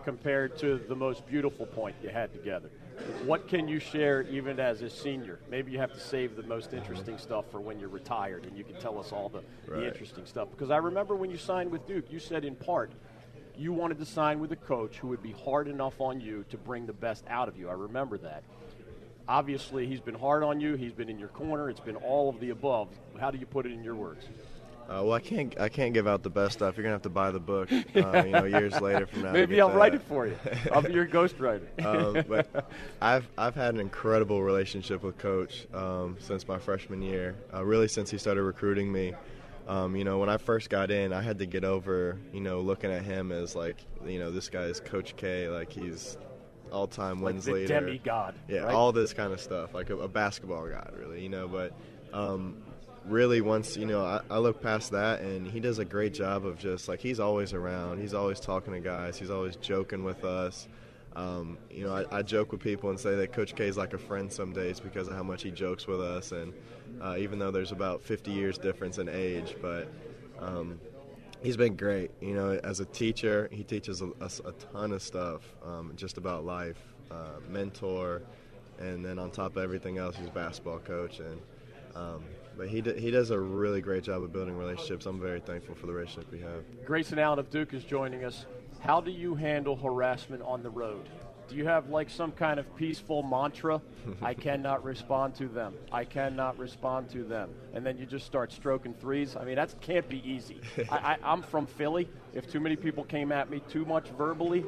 compared 0.04 0.58
to 0.60 0.78
the 0.88 0.96
most 0.96 1.26
beautiful 1.28 1.66
point 1.66 1.96
you 2.02 2.10
had 2.10 2.32
together, 2.34 2.70
what 3.26 3.48
can 3.48 3.68
you 3.68 3.80
share 3.80 4.24
even 4.24 4.60
as 4.60 4.82
a 4.82 4.90
senior? 4.90 5.40
Maybe 5.50 5.72
you 5.72 5.80
have 5.80 5.94
to 5.94 6.00
save 6.00 6.36
the 6.36 6.44
most 6.44 6.74
interesting 6.74 7.16
uh-huh. 7.16 7.24
stuff 7.24 7.46
for 7.52 7.60
when 7.60 7.80
you're 7.80 7.90
retired 7.90 8.46
and 8.46 8.58
you 8.58 8.64
can 8.64 8.76
tell 8.80 9.00
us 9.00 9.12
all 9.12 9.30
the, 9.30 9.44
Right. 9.68 9.82
the 9.82 9.88
interesting 9.88 10.26
stuff. 10.26 10.50
Because 10.52 10.72
I 10.72 10.78
remember 10.78 11.16
when 11.16 11.30
you 11.30 11.38
signed 11.38 11.72
with 11.72 11.88
Duke, 11.88 12.12
you 12.12 12.20
said 12.20 12.46
in 12.46 12.56
part 12.56 12.92
you 13.58 13.74
wanted 13.74 14.00
to 14.00 14.06
sign 14.06 14.40
with 14.40 14.52
a 14.52 14.56
coach 14.56 14.98
who 14.98 15.08
would 15.08 15.22
be 15.22 15.32
hard 15.32 15.68
enough 15.68 16.00
on 16.00 16.20
you 16.22 16.46
to 16.50 16.58
bring 16.58 16.86
the 16.86 16.94
best 16.94 17.24
out 17.28 17.48
of 17.48 17.58
you. 17.58 17.70
I 17.70 17.74
remember 17.74 18.18
that. 18.20 18.44
Obviously, 19.28 19.88
he's 19.88 20.02
been 20.02 20.16
hard 20.16 20.44
on 20.44 20.60
you. 20.60 20.76
He's 20.76 20.94
been 20.94 21.10
in 21.10 21.20
your 21.20 21.30
corner. 21.30 21.70
It's 21.70 21.80
been 21.80 21.96
all 21.96 22.30
of 22.30 22.40
the 22.40 22.50
above. 22.50 22.90
How 23.20 23.32
do 23.32 23.38
you 23.38 23.46
put 23.46 23.66
it 23.66 23.72
in 23.72 23.84
your 23.84 23.96
words? 23.96 24.26
Uh, 24.90 25.04
well, 25.04 25.14
I 25.14 25.20
can't 25.20 25.58
I 25.60 25.70
can't 25.70 25.94
give 25.94 26.08
out 26.08 26.22
the 26.22 26.30
best 26.30 26.54
stuff. 26.54 26.76
You're 26.76 26.84
gonna 26.84 26.96
have 26.96 27.02
to 27.04 27.10
buy 27.10 27.32
the 27.32 27.40
book, 27.40 27.72
uh, 27.96 28.24
you 28.26 28.32
know, 28.32 28.44
years 28.44 28.80
later 28.82 29.06
from 29.06 29.24
now. 29.24 29.32
Maybe 29.32 29.62
I'll 29.62 29.72
write 29.72 29.94
it 29.94 30.02
for 30.02 30.28
you. 30.28 30.38
I'll 30.72 30.82
be 30.82 30.94
your 30.94 31.08
ghostwriter. 31.08 31.68
um, 31.86 32.26
but 32.28 32.70
I've 33.02 33.28
I've 33.38 33.56
had 33.56 33.74
an 33.74 33.80
incredible 33.80 34.44
relationship 34.44 35.04
with 35.04 35.18
Coach 35.18 35.68
um, 35.74 36.18
since 36.20 36.48
my 36.48 36.60
freshman 36.60 37.02
year. 37.02 37.36
Uh, 37.54 37.64
really, 37.64 37.88
since 37.88 38.12
he 38.12 38.18
started 38.18 38.44
recruiting 38.44 38.92
me. 38.92 39.14
Um, 39.68 39.96
you 39.96 40.04
know, 40.04 40.18
when 40.18 40.28
I 40.28 40.38
first 40.38 40.70
got 40.70 40.92
in, 40.92 41.14
I 41.14 41.22
had 41.22 41.38
to 41.40 41.46
get 41.46 41.64
over, 41.64 42.18
you 42.34 42.42
know, 42.42 42.60
looking 42.60 42.92
at 42.92 43.04
him 43.04 43.32
as 43.32 43.56
like, 43.56 43.78
you 44.06 44.20
know, 44.20 44.32
this 44.32 44.50
guy 44.50 44.64
is 44.64 44.80
Coach 44.80 45.16
K, 45.16 45.48
like 45.48 45.72
he's 45.72 46.18
all-time 46.72 47.22
like 47.22 47.34
wins 47.34 47.46
the 47.46 47.54
leader. 47.54 47.68
demigod. 47.68 48.36
Yeah, 48.48 48.62
right? 48.62 48.74
all 48.74 48.92
this 48.92 49.14
kind 49.14 49.32
of 49.32 49.40
stuff, 49.40 49.74
like 49.74 49.90
a, 49.90 49.98
a 49.98 50.08
basketball 50.08 50.68
god, 50.68 50.94
really, 50.98 51.22
you 51.22 51.30
know. 51.30 51.48
But 51.48 51.74
um, 52.14 52.58
really, 53.06 53.42
once 53.42 53.78
you 53.78 53.86
know, 53.86 54.04
I, 54.04 54.22
I 54.30 54.38
look 54.38 54.62
past 54.62 54.92
that, 54.92 55.22
and 55.22 55.48
he 55.48 55.60
does 55.60 55.80
a 55.80 55.86
great 55.86 56.14
job 56.14 56.46
of 56.46 56.58
just 56.58 56.88
like 56.88 57.00
he's 57.00 57.20
always 57.20 57.54
around. 57.54 58.00
He's 58.00 58.14
always 58.14 58.40
talking 58.40 58.74
to 58.74 58.80
guys. 58.80 59.18
He's 59.18 59.30
always 59.30 59.56
joking 59.56 60.04
with 60.04 60.24
us. 60.24 60.68
Um, 61.16 61.58
you 61.70 61.86
know, 61.86 61.94
I, 61.94 62.20
I 62.20 62.22
joke 62.22 62.54
with 62.54 62.62
people 62.62 62.90
and 62.90 63.00
say 63.00 63.16
that 63.16 63.34
Coach 63.34 63.56
K 63.56 63.68
is 63.68 63.76
like 63.76 63.94
a 63.94 63.98
friend 63.98 64.32
some 64.32 64.54
days 64.54 64.80
because 64.80 65.08
of 65.10 65.16
how 65.16 65.24
much 65.24 65.44
he 65.44 65.52
jokes 65.52 65.88
with 65.88 66.00
us, 66.00 66.32
and 66.32 66.54
uh, 67.02 67.16
even 67.18 67.40
though 67.40 67.52
there's 67.52 67.72
about 67.72 68.02
50 68.02 68.32
years 68.32 68.58
difference 68.58 68.98
in 68.98 69.10
age, 69.10 69.56
but 69.62 69.92
um, 70.40 70.80
he's 71.42 71.58
been 71.58 71.76
great. 71.76 72.12
You 72.22 72.34
know, 72.34 72.60
as 72.64 72.80
a 72.80 72.86
teacher, 72.86 73.50
he 73.52 73.64
teaches 73.64 74.02
us 74.22 74.42
a, 74.46 74.52
ton 74.52 74.94
of 74.94 75.02
stuff 75.02 75.42
um, 75.66 75.94
just 75.96 76.18
about 76.18 76.46
life, 76.46 76.80
uh, 77.10 77.40
mentor, 77.50 78.22
and 78.80 79.04
then 79.06 79.20
on 79.20 79.32
top 79.32 79.58
of 79.58 79.64
everything 79.64 79.98
else, 79.98 80.16
he's 80.16 80.30
basketball 80.30 80.80
coach. 80.80 81.20
And 81.20 81.42
um, 81.96 82.24
but 82.58 82.68
he 82.68 82.82
d- 82.82 83.00
he 83.00 83.12
does 83.12 83.32
a 83.32 83.40
really 83.40 83.82
great 83.82 84.04
job 84.04 84.24
of 84.24 84.32
building 84.34 84.56
relationships. 84.58 85.06
I'm 85.06 85.20
very 85.20 85.40
thankful 85.40 85.76
for 85.76 85.88
the 85.88 85.94
relationship 85.94 86.32
we 86.32 86.40
have. 86.40 86.64
Grayson 86.86 87.20
Allen 87.20 87.40
of 87.40 87.50
Duke 87.50 87.74
is 87.74 87.84
joining 87.84 88.24
us. 88.24 88.46
How 88.80 89.00
do 89.02 89.12
you 89.12 89.36
handle 89.36 89.76
harassment 89.76 90.42
on 90.44 90.64
the 90.64 90.70
road? 90.70 91.08
Do 91.48 91.56
you 91.58 91.66
have 91.66 91.90
like 91.90 92.10
some 92.10 92.32
kind 92.32 92.60
of 92.60 92.76
peaceful 92.78 93.24
mantra? 93.24 93.82
I 94.22 94.34
cannot 94.34 94.84
respond 94.84 95.36
to 95.36 95.48
them. 95.48 95.74
I 95.92 96.06
cannot 96.06 96.58
respond 96.58 97.10
to 97.10 97.24
them. 97.24 97.50
And 97.74 97.86
then 97.86 97.98
you 97.98 98.06
just 98.06 98.26
start 98.26 98.52
stroking 98.54 98.94
threes. 98.94 99.36
I 99.36 99.44
mean, 99.44 99.56
that 99.56 99.80
can't 99.82 100.08
be 100.08 100.22
easy. 100.28 100.62
I, 100.90 100.96
I, 100.96 101.18
I'm 101.24 101.42
from 101.42 101.68
Philly. 101.68 102.08
If 102.34 102.50
too 102.50 102.60
many 102.62 102.76
people 102.78 103.04
came 103.04 103.32
at 103.34 103.50
me 103.50 103.62
too 103.70 103.84
much 103.86 104.08
verbally, 104.18 104.64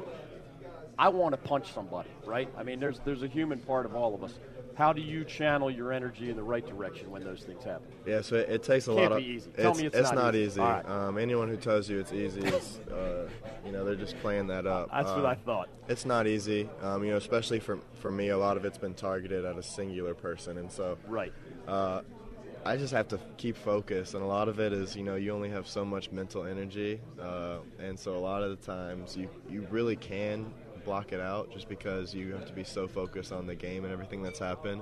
I 1.00 1.10
want 1.10 1.34
to 1.34 1.38
punch 1.38 1.72
somebody, 1.74 2.10
right? 2.26 2.50
I 2.58 2.64
mean, 2.64 2.80
there's 2.80 3.00
there's 3.00 3.24
a 3.24 3.28
human 3.28 3.60
part 3.60 3.86
of 3.86 3.96
all 3.96 4.14
of 4.14 4.24
us. 4.24 4.34
How 4.76 4.92
do 4.92 5.02
you 5.02 5.24
channel 5.24 5.70
your 5.70 5.92
energy 5.92 6.32
in 6.32 6.36
the 6.36 6.44
right 6.44 6.66
direction 6.66 7.12
when 7.12 7.24
those 7.24 7.42
things 7.44 7.64
happen? 7.64 7.88
Yeah, 8.08 8.22
so 8.22 8.36
it, 8.36 8.50
it 8.50 8.64
takes 8.64 8.88
a 8.88 8.94
Can't 8.94 9.12
lot 9.12 9.12
of. 9.14 9.20
easy. 9.20 9.52
Tell 9.52 9.76
me 9.76 9.86
it's 9.86 10.12
not 10.14 10.36
easy. 10.36 10.60
All 10.62 10.68
right. 10.68 10.90
Um, 10.90 11.18
anyone 11.18 11.48
who 11.48 11.58
tells 11.58 11.88
you 11.90 12.00
it's 12.00 12.12
easy 12.12 12.42
is, 12.42 12.80
uh, 12.92 13.30
you 13.66 13.72
know, 13.72 13.86
they're 13.86 13.96
just 13.96 14.18
playing 14.20 14.48
that 14.48 14.66
up. 14.66 14.90
That's 14.92 15.10
what 15.12 15.20
Um, 15.20 15.26
I 15.28 15.36
thought. 15.36 15.70
It's 15.88 16.06
not 16.06 16.26
easy, 16.26 16.70
um, 16.82 17.04
you 17.04 17.12
know, 17.12 17.18
especially 17.18 17.60
for 17.60 17.78
for 18.00 18.10
me. 18.10 18.30
A 18.30 18.38
lot 18.38 18.58
of 18.58 18.66
it's 18.66 18.78
been 18.78 18.94
targeted 18.96 19.46
at 19.46 19.58
a 19.58 19.64
singular 19.64 20.14
person, 20.16 20.58
and 20.58 20.72
so 20.72 20.98
Right. 21.08 21.34
uh, 21.68 22.02
I 22.66 22.78
just 22.78 22.94
have 22.94 23.10
to 23.10 23.20
keep 23.38 23.58
focus, 23.58 24.14
and 24.14 24.24
a 24.24 24.26
lot 24.26 24.48
of 24.48 24.60
it 24.60 24.72
is, 24.74 24.96
you 24.96 25.04
know, 25.04 25.16
you 25.16 25.32
only 25.34 25.50
have 25.50 25.68
so 25.68 25.84
much 25.86 26.12
mental 26.12 26.46
energy, 26.46 27.00
uh, 27.22 27.58
and 27.78 28.00
so 28.00 28.16
a 28.16 28.20
lot 28.20 28.42
of 28.42 28.50
the 28.50 28.66
times 28.66 29.16
you 29.18 29.30
you 29.50 29.68
really 29.70 29.98
can 29.98 30.52
block 30.84 31.12
it 31.12 31.20
out 31.20 31.52
just 31.52 31.68
because 31.70 32.14
you 32.14 32.34
have 32.34 32.46
to 32.46 32.54
be 32.54 32.64
so 32.64 32.88
focused 32.88 33.32
on 33.32 33.48
the 33.48 33.56
game 33.56 33.84
and 33.84 33.94
everything 33.94 34.22
that's 34.22 34.40
happened. 34.40 34.82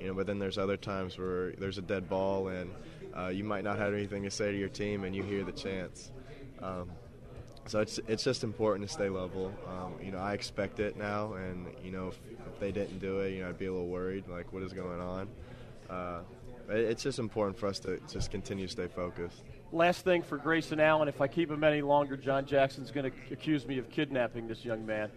You 0.00 0.08
know, 0.08 0.14
but 0.14 0.26
then 0.26 0.38
there's 0.38 0.58
other 0.58 0.76
times 0.76 1.18
where 1.18 1.52
there's 1.52 1.78
a 1.78 1.82
dead 1.82 2.08
ball, 2.08 2.48
and 2.48 2.70
uh, 3.16 3.28
you 3.28 3.42
might 3.44 3.64
not 3.64 3.78
have 3.78 3.94
anything 3.94 4.22
to 4.22 4.30
say 4.30 4.52
to 4.52 4.58
your 4.58 4.68
team, 4.68 5.04
and 5.04 5.14
you 5.14 5.22
hear 5.22 5.44
the 5.44 5.52
chance. 5.52 6.12
Um, 6.62 6.90
so 7.66 7.80
it's 7.80 7.98
it's 8.06 8.24
just 8.24 8.44
important 8.44 8.86
to 8.88 8.92
stay 8.92 9.08
level. 9.08 9.52
Um, 9.66 9.94
you 10.02 10.10
know, 10.10 10.18
I 10.18 10.34
expect 10.34 10.80
it 10.80 10.96
now, 10.96 11.34
and 11.34 11.66
you 11.82 11.90
know, 11.90 12.08
if, 12.08 12.18
if 12.46 12.60
they 12.60 12.72
didn't 12.72 12.98
do 13.00 13.20
it, 13.20 13.34
you 13.34 13.42
know, 13.42 13.48
I'd 13.48 13.58
be 13.58 13.66
a 13.66 13.72
little 13.72 13.88
worried, 13.88 14.28
like 14.28 14.52
what 14.52 14.62
is 14.62 14.72
going 14.72 15.00
on. 15.00 15.28
Uh, 15.90 16.20
but 16.66 16.76
it's 16.76 17.02
just 17.02 17.18
important 17.18 17.58
for 17.58 17.66
us 17.66 17.78
to 17.80 17.98
just 18.10 18.30
continue 18.30 18.66
to 18.66 18.72
stay 18.72 18.88
focused. 18.88 19.42
Last 19.70 20.02
thing 20.02 20.22
for 20.22 20.38
Grayson 20.38 20.80
Allen, 20.80 21.08
if 21.08 21.20
I 21.20 21.28
keep 21.28 21.50
him 21.50 21.62
any 21.62 21.82
longer, 21.82 22.16
John 22.16 22.46
Jackson's 22.46 22.90
going 22.90 23.10
to 23.10 23.32
accuse 23.32 23.66
me 23.66 23.76
of 23.76 23.90
kidnapping 23.90 24.48
this 24.48 24.64
young 24.64 24.86
man. 24.86 25.10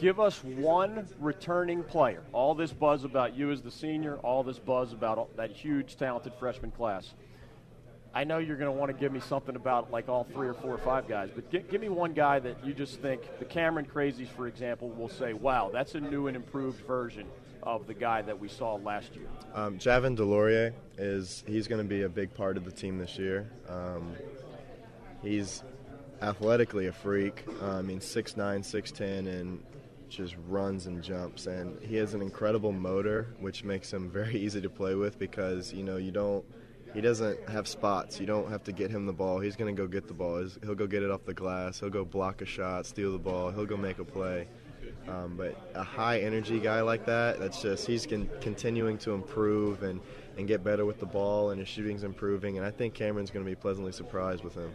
Give 0.00 0.18
us 0.18 0.42
one 0.42 1.06
returning 1.20 1.82
player. 1.82 2.22
All 2.32 2.54
this 2.54 2.72
buzz 2.72 3.04
about 3.04 3.36
you 3.36 3.50
as 3.50 3.60
the 3.60 3.70
senior, 3.70 4.16
all 4.18 4.42
this 4.42 4.58
buzz 4.58 4.94
about 4.94 5.36
that 5.36 5.50
huge, 5.50 5.96
talented 5.96 6.32
freshman 6.38 6.70
class. 6.70 7.12
I 8.14 8.24
know 8.24 8.38
you're 8.38 8.56
going 8.56 8.72
to 8.72 8.78
want 8.78 8.90
to 8.90 8.98
give 8.98 9.12
me 9.12 9.20
something 9.20 9.54
about 9.54 9.90
like 9.90 10.08
all 10.08 10.24
three 10.24 10.48
or 10.48 10.54
four 10.54 10.72
or 10.72 10.78
five 10.78 11.06
guys, 11.06 11.28
but 11.34 11.50
gi- 11.50 11.64
give 11.70 11.82
me 11.82 11.90
one 11.90 12.14
guy 12.14 12.38
that 12.38 12.64
you 12.64 12.72
just 12.72 13.02
think 13.02 13.20
the 13.38 13.44
Cameron 13.44 13.84
Crazies, 13.84 14.28
for 14.28 14.46
example, 14.46 14.88
will 14.88 15.10
say, 15.10 15.34
"Wow, 15.34 15.68
that's 15.70 15.94
a 15.94 16.00
new 16.00 16.26
and 16.26 16.34
improved 16.36 16.80
version 16.86 17.26
of 17.62 17.86
the 17.86 17.94
guy 17.94 18.22
that 18.22 18.38
we 18.38 18.48
saw 18.48 18.74
last 18.76 19.14
year." 19.14 19.28
Um, 19.54 19.78
Javin 19.78 20.16
DeLaurier 20.16 20.72
is 20.96 21.44
he's 21.46 21.68
going 21.68 21.82
to 21.82 21.88
be 21.88 22.02
a 22.02 22.08
big 22.08 22.34
part 22.34 22.56
of 22.56 22.64
the 22.64 22.72
team 22.72 22.98
this 22.98 23.18
year. 23.18 23.50
Um, 23.68 24.14
he's 25.22 25.62
athletically 26.22 26.86
a 26.86 26.92
freak. 26.92 27.44
Uh, 27.62 27.76
I 27.76 27.82
mean, 27.82 28.00
6'9", 28.00 28.34
6'10", 28.36 29.00
and 29.00 29.62
just 30.08 30.36
runs 30.46 30.86
and 30.86 31.02
jumps. 31.02 31.46
And 31.46 31.80
he 31.82 31.96
has 31.96 32.14
an 32.14 32.22
incredible 32.22 32.72
motor, 32.72 33.34
which 33.40 33.64
makes 33.64 33.92
him 33.92 34.10
very 34.10 34.36
easy 34.40 34.60
to 34.60 34.70
play 34.70 34.94
with 34.94 35.18
because 35.18 35.72
you 35.72 35.82
know 35.82 35.96
you 35.96 36.10
don't. 36.10 36.44
He 36.94 37.02
doesn't 37.02 37.48
have 37.50 37.68
spots. 37.68 38.18
You 38.18 38.24
don't 38.24 38.50
have 38.50 38.64
to 38.64 38.72
get 38.72 38.90
him 38.90 39.04
the 39.04 39.12
ball. 39.12 39.40
He's 39.40 39.56
going 39.56 39.74
to 39.74 39.80
go 39.80 39.86
get 39.86 40.08
the 40.08 40.14
ball. 40.14 40.48
He'll 40.62 40.74
go 40.74 40.86
get 40.86 41.02
it 41.02 41.10
off 41.10 41.22
the 41.26 41.34
glass. 41.34 41.78
He'll 41.78 41.90
go 41.90 42.02
block 42.02 42.40
a 42.40 42.46
shot, 42.46 42.86
steal 42.86 43.12
the 43.12 43.18
ball. 43.18 43.50
He'll 43.50 43.66
go 43.66 43.76
make 43.76 43.98
a 43.98 44.06
play. 44.06 44.48
Um, 45.08 45.36
but 45.36 45.56
a 45.74 45.82
high 45.82 46.20
energy 46.20 46.60
guy 46.60 46.82
like 46.82 47.06
that, 47.06 47.40
that's 47.40 47.62
just 47.62 47.86
he's 47.86 48.06
con- 48.06 48.28
continuing 48.40 48.98
to 48.98 49.12
improve 49.12 49.82
and, 49.82 50.00
and 50.36 50.46
get 50.46 50.62
better 50.62 50.84
with 50.84 51.00
the 51.00 51.06
ball, 51.06 51.50
and 51.50 51.58
his 51.58 51.68
shooting's 51.68 52.04
improving. 52.04 52.58
And 52.58 52.66
I 52.66 52.70
think 52.70 52.94
Cameron's 52.94 53.30
going 53.30 53.44
to 53.44 53.50
be 53.50 53.54
pleasantly 53.54 53.92
surprised 53.92 54.44
with 54.44 54.54
him. 54.54 54.70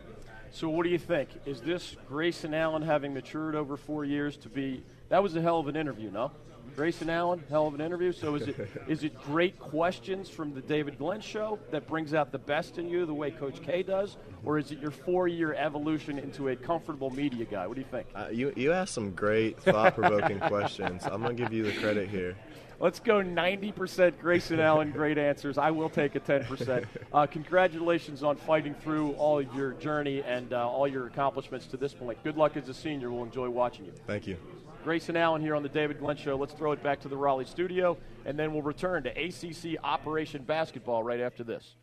So, 0.52 0.70
what 0.70 0.84
do 0.84 0.90
you 0.90 1.00
think? 1.00 1.30
Is 1.46 1.62
this 1.62 1.96
Grayson 2.08 2.54
Allen 2.54 2.84
having 2.84 3.14
matured 3.14 3.56
over 3.56 3.76
four 3.76 4.06
years 4.06 4.38
to 4.38 4.50
be? 4.50 4.84
That 5.14 5.22
was 5.22 5.36
a 5.36 5.42
hell 5.44 5.60
of 5.60 5.68
an 5.68 5.76
interview, 5.76 6.10
no? 6.10 6.32
Grayson 6.76 7.08
Allen, 7.08 7.44
hell 7.48 7.68
of 7.68 7.76
an 7.76 7.82
interview. 7.82 8.12
So 8.12 8.34
is 8.34 8.48
it 8.48 8.56
is 8.88 9.04
it 9.04 9.14
great 9.22 9.60
questions 9.60 10.28
from 10.28 10.56
the 10.56 10.62
David 10.62 10.98
Glenn 10.98 11.22
show 11.22 11.60
that 11.70 11.86
brings 11.88 12.16
out 12.16 12.32
the 12.32 12.40
best 12.40 12.80
in 12.80 12.90
you, 12.90 13.06
the 13.06 13.14
way 13.14 13.30
Coach 13.30 13.62
K 13.62 13.84
does, 13.84 14.18
or 14.44 14.58
is 14.58 14.72
it 14.72 14.80
your 14.80 14.90
four-year 14.90 15.54
evolution 15.54 16.18
into 16.18 16.50
a 16.50 16.56
comfortable 16.56 17.12
media 17.12 17.46
guy? 17.46 17.68
What 17.68 17.76
do 17.76 17.82
you 17.82 17.88
think? 17.92 18.08
Uh, 18.16 18.30
you 18.32 18.54
you 18.56 18.74
asked 18.74 18.96
some 18.96 19.12
great 19.12 19.62
thought-provoking 19.62 20.40
questions. 20.50 21.04
I'm 21.06 21.22
gonna 21.22 21.36
give 21.36 21.54
you 21.54 21.62
the 21.62 21.74
credit 21.74 22.10
here. 22.10 22.36
Let's 22.80 23.00
go 23.00 23.22
90% 23.22 24.20
Grayson 24.20 24.60
Allen, 24.60 24.90
great 24.90 25.20
answers. 25.20 25.60
I 25.60 25.70
will 25.70 25.90
take 25.90 26.16
a 26.16 26.20
10%. 26.20 26.86
Uh, 27.14 27.28
congratulations 27.28 28.24
on 28.24 28.36
fighting 28.36 28.74
through 28.74 29.12
all 29.12 29.40
your 29.40 29.74
journey 29.74 30.24
and 30.24 30.52
uh, 30.52 30.68
all 30.68 30.88
your 30.88 31.06
accomplishments 31.06 31.68
to 31.68 31.78
this 31.78 31.94
point. 31.94 32.18
Good 32.24 32.36
luck 32.36 32.58
as 32.58 32.68
a 32.68 32.74
senior. 32.74 33.12
We'll 33.12 33.24
enjoy 33.24 33.48
watching 33.50 33.86
you. 33.86 33.92
Thank 34.08 34.26
you. 34.26 34.38
Grayson 34.84 35.16
Allen 35.16 35.42
here 35.42 35.56
on 35.56 35.64
the 35.64 35.70
David 35.70 36.00
Glenn 36.00 36.18
Show. 36.18 36.36
Let's 36.36 36.54
throw 36.54 36.74
it 36.74 36.84
back 36.84 37.00
to 37.02 37.08
the 37.08 37.16
Raleigh 37.16 37.46
studio, 37.46 37.98
and 38.26 38.38
then 38.38 38.54
we'll 38.54 38.62
return 38.62 39.04
to 39.04 39.10
ACC 39.10 39.82
Operation 39.82 40.44
Basketball 40.44 41.04
right 41.04 41.22
after 41.22 41.44
this. 41.44 41.76